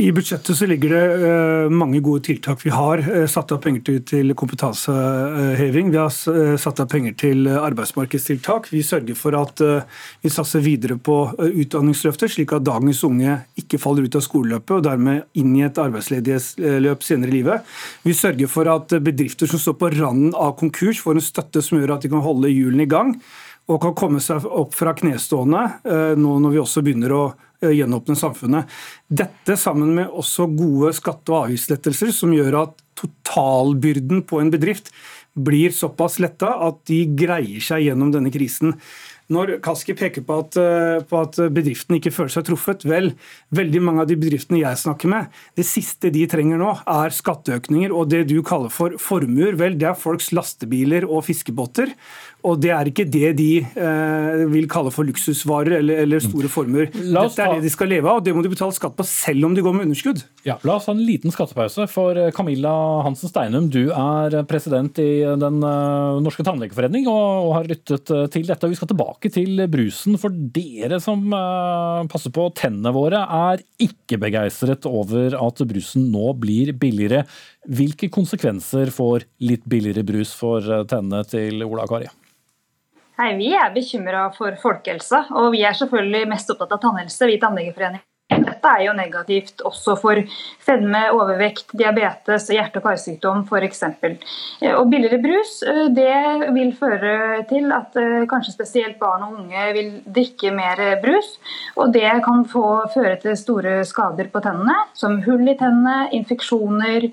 [0.00, 2.62] I budsjettet så ligger det uh, mange gode tiltak.
[2.64, 5.90] Vi har uh, satt av penger til, kompetanseheving.
[5.92, 8.70] Vi har uh, satt av penger til arbeidsmarkedstiltak.
[8.72, 14.08] Vi sørger for at vi satser videre på utdanningsløftet, slik at dagens unge ikke faller
[14.08, 17.70] ut av skoleløpet og dermed inn i et arbeidsledighetsløp senere i livet.
[18.06, 21.80] Vi sørger for at bedrifter som står på randen av konkurs, får en støtte som
[21.80, 23.16] gjør at de kan holde hjulene i gang
[23.70, 27.48] og kan komme seg opp fra knestående eh, nå når vi også begynner å eh,
[27.70, 28.70] gjenåpne samfunnet.
[29.08, 34.90] Dette sammen med også gode skatte- og avgiftslettelser som gjør at totalbyrden på en bedrift
[35.32, 38.74] blir såpass letta at de greier seg gjennom denne krisen.
[39.32, 43.12] Når Kaski peker på at, eh, på at bedriftene ikke føler seg truffet, vel,
[43.54, 47.94] veldig mange av de bedriftene jeg snakker med, det siste de trenger nå, er skatteøkninger
[47.94, 49.56] og det du kaller for formuer.
[49.58, 51.94] Vel, det er folks lastebiler og fiskebåter.
[52.42, 56.88] Og det er ikke det de eh, vil kalle for luksusvarer eller, eller store formuer.
[56.90, 59.46] Dette er det de skal leve av, og det må de betale skatt på selv
[59.46, 60.24] om de går med underskudd.
[60.46, 61.86] Ja, La oss ha en liten skattepause.
[61.92, 62.72] For eh, Camilla
[63.06, 68.46] Hansen Steinum, du er president i Den uh, norske tannlegeforening og, og, har lyttet til
[68.48, 68.70] dette.
[68.72, 70.16] Vi skal tilbake til brusen.
[70.18, 76.32] For dere som uh, passer på tennene våre, er ikke begeistret over at brusen nå
[76.42, 77.22] blir billigere.
[77.70, 82.10] Hvilke konsekvenser får litt billigere brus for tennene til Ola Kari?
[83.20, 87.26] Nei, Vi er bekymra for folkehelsa, og vi er selvfølgelig mest opptatt av tannhelse.
[87.28, 88.06] vi i Tannlegeforeningen.
[88.40, 90.20] Dette er jo negativt også for
[90.62, 93.82] fedme, overvekt, diabetes hjerte- og karsykdom f.eks.
[94.72, 99.68] Og billigere brus eh, det vil føre til at eh, kanskje spesielt barn og unge
[99.76, 101.34] vil drikke mer brus.
[101.76, 107.08] Og det kan få føre til store skader på tennene, som hull i tennene, infeksjoner,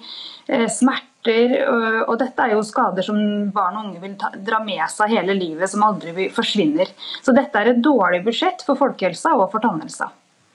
[0.50, 2.06] eh, smerte smerter.
[2.08, 5.34] Og dette er jo skader som barn og unge vil ta, dra med seg hele
[5.34, 6.88] livet, som aldri forsvinner.
[7.22, 10.10] Så dette er et dårlig budsjett for folkehelsa og for tannhelsa.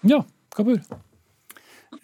[0.04, 0.22] Ja,
[0.54, 0.78] Kabur.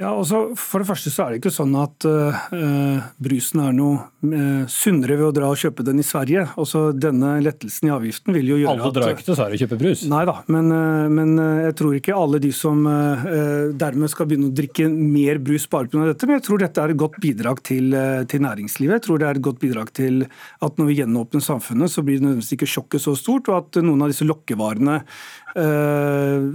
[0.01, 3.99] Ja, altså For det første så er det ikke sånn at uh, brusen er noe
[4.25, 6.47] uh, sunnere ved å dra og kjøpe den i Sverige.
[6.61, 9.59] Også denne lettelsen i avgiften vil jo gjøre alle at Alle drar ikke til Sverige
[9.59, 10.05] og kjøper brus?
[10.09, 11.35] Nei da, men, uh, men
[11.67, 16.07] jeg tror ikke alle de som dermed skal begynne å drikke mer brus bare pga.
[16.09, 16.29] dette.
[16.29, 17.93] Men jeg tror dette er et godt bidrag til,
[18.31, 18.97] til, næringslivet.
[18.97, 20.25] Jeg tror det er et godt bidrag til
[20.65, 23.83] at når vi gjenåpner samfunnet, så blir det nødvendigvis ikke sjokket så stort, og at
[23.85, 25.01] noen av disse lokkevarene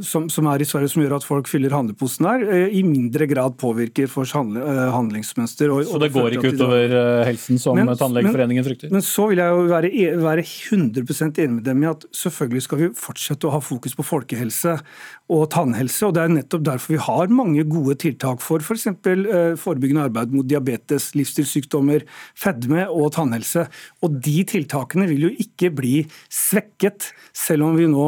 [0.08, 3.35] som, som, er i Sverige, som gjør at folk fyller handleposen her, i mindre grad
[3.60, 5.72] påvirker folks eh, handlingsmønster.
[5.74, 8.92] Og, så det går ikke utover eh, helsen, som men, Tannlegeforeningen frykter?
[8.92, 11.04] Men, men, så vil jeg jo være, e, være 100
[11.44, 14.78] enig med dem i at selvfølgelig skal vi fortsette å ha fokus på folkehelse
[15.34, 16.06] og tannhelse.
[16.08, 18.88] og Det er nettopp derfor vi har mange gode tiltak for f.eks.
[19.06, 22.06] For eh, forebyggende arbeid mot diabetes, livsstilssykdommer,
[22.38, 23.68] fedme og tannhelse.
[24.06, 25.96] Og De tiltakene vil jo ikke bli
[26.32, 28.06] svekket, selv om vi nå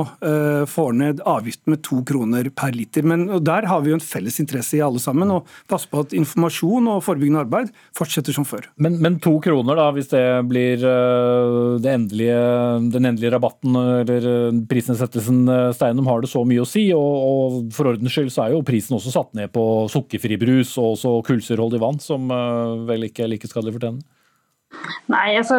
[0.69, 3.05] får ned avgiften med to kroner per liter.
[3.07, 6.03] Men Der har vi jo en felles interesse i alle sammen sammen og passe på
[6.03, 8.67] at informasjon og forebyggende arbeid fortsetter som før.
[8.77, 12.41] Men, men to kroner, da, hvis det blir øh, det endelige,
[12.93, 16.89] den endelige rabatten eller øh, prisnedsettelsen, øh, Steinum, har det så mye å si?
[16.95, 20.75] Og, og for ordens skyld så er jo prisen også satt ned på sukkerfri brus
[20.77, 22.29] og også kullsyreholdig vann, som
[22.87, 24.16] vel ikke er like skadelig for tennene?
[25.07, 25.57] Nei, altså,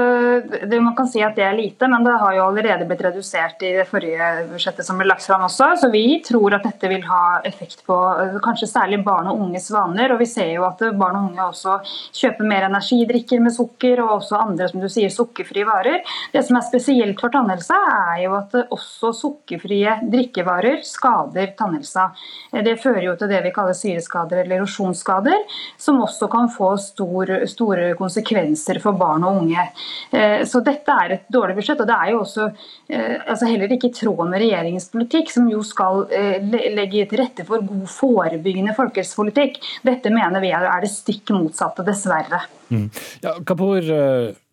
[0.69, 3.62] det, Man kan si at det er lite, men det har jo allerede blitt redusert
[3.64, 5.71] i det forrige budsjettet som ble lagt fram også.
[5.81, 7.97] Så vi tror at dette vil ha effekt på
[8.45, 10.12] kanskje særlig barn og unges vaner.
[10.12, 11.79] Og vi ser jo at barn og unge også
[12.21, 16.05] kjøper mer energidrikker med sukker, og også andre som du sier, sukkerfrie varer.
[16.35, 17.81] Det som er spesielt for tannhelsa,
[18.12, 22.11] er jo at også sukkerfrie drikkevarer skader tannhelsa.
[22.53, 25.49] Det fører jo til det vi kaller syreskader eller erosjonsskader,
[25.81, 29.65] som også kan få stor, store konsekvenser for barn barn og unge.
[30.13, 31.81] Eh, så dette er et dårlig budsjett.
[31.83, 32.49] og Det er jo også
[32.89, 37.65] altså heller ikke i tråd med regjeringens politikk, som jo skal legge til rette for
[37.67, 39.59] god forebyggende folkehelsepolitikk.
[39.85, 42.41] Dette mener vi er det stikk motsatte, dessverre.
[42.73, 42.89] Mm.
[43.25, 43.99] Ja, Kapur, det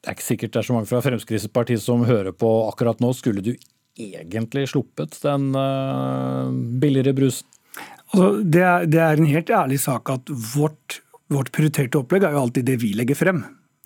[0.04, 3.14] er ikke sikkert det er så mange fra Fremskrittspartiet som hører på akkurat nå.
[3.16, 3.54] Skulle du
[3.96, 5.52] egentlig sluppet den
[6.84, 7.48] billigere brusen?
[8.16, 11.02] Altså, det, er, det, er, en helt ærlig sak at vårt,
[11.32, 13.44] vårt prioriterte opplegg er jo alltid det vi legger frem.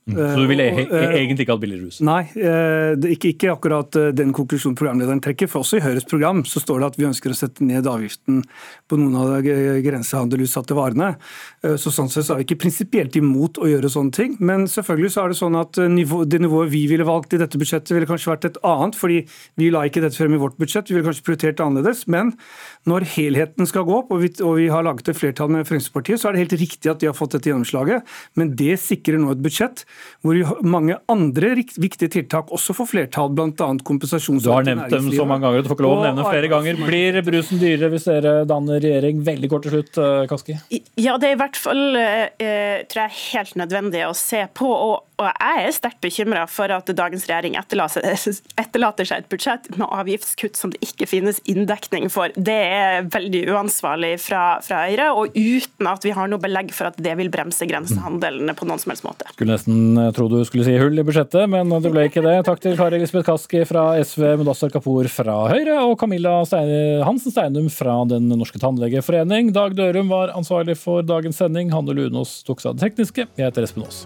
[0.10, 0.20] Mm.
[0.34, 2.00] Så du ville e e egentlig ikke hatt billig rus?
[2.06, 5.50] Nei, eh, ikke, ikke, akkurat eh, den konklusjonen programlederen trekker.
[5.52, 8.44] For også i Høyres program så står det at vi ønsker å sette ned avgiften
[8.90, 9.56] på noen av de
[9.86, 11.14] grensehandelutsatte varene.
[11.80, 14.36] Så Sånn sett så er vi ikke prinsipielt imot å gjøre sånne ting.
[14.40, 17.60] Men selvfølgelig så er det sånn at nivå, det nivået vi ville valgt i dette
[17.60, 18.96] budsjettet, ville kanskje vært et annet.
[18.96, 19.20] fordi
[19.60, 20.90] vi la ikke dette frem i vårt budsjett.
[20.90, 22.06] Vi ville kanskje prioritert det annerledes.
[22.08, 22.34] Men
[22.90, 26.22] når helheten skal gå opp, og vi, og vi har laget et flertall med Fremskrittspartiet,
[26.22, 28.08] så er det helt riktig at de har fått dette gjennomslaget.
[28.40, 29.86] Men det sikrer nå et budsjett
[30.24, 33.70] hvor mange andre viktige tiltak også får flertall, bl.a.
[33.88, 36.52] kompensasjon Du har nevnt dem så mange ganger, du får ikke lov å nevne flere
[36.52, 36.80] ganger.
[36.90, 39.24] Blir brusen dyrere hvis dere danner regjering?
[39.28, 40.58] Veldig kort til slutt, eh, Kaski.
[41.00, 44.70] Ja, det er i hvert fall eh, tror jeg, helt nødvendig å se på.
[44.70, 49.88] og og jeg er sterkt bekymra for at dagens regjering etterlater seg et budsjett med
[49.88, 52.32] avgiftskutt som det ikke finnes inndekning for.
[52.36, 56.90] Det er veldig uansvarlig fra, fra Høyre, og uten at vi har noe belegg for
[56.90, 59.28] at det vil bremse grensehandelen på noen som helst måte.
[59.36, 62.38] Skulle nesten tro du skulle si hull i budsjettet, men det ble ikke det.
[62.48, 67.70] Takk til Kari Elisabeth Kaski fra SV, Mudassar Kapur fra Høyre og Camilla Hansen Steinum
[67.74, 69.54] fra Den norske tannlegeforening.
[69.56, 71.74] Dag Dørum var ansvarlig for dagens sending.
[71.76, 73.30] Hanne Lunås tok seg av det tekniske.
[73.36, 74.06] Jeg heter Espen Aas.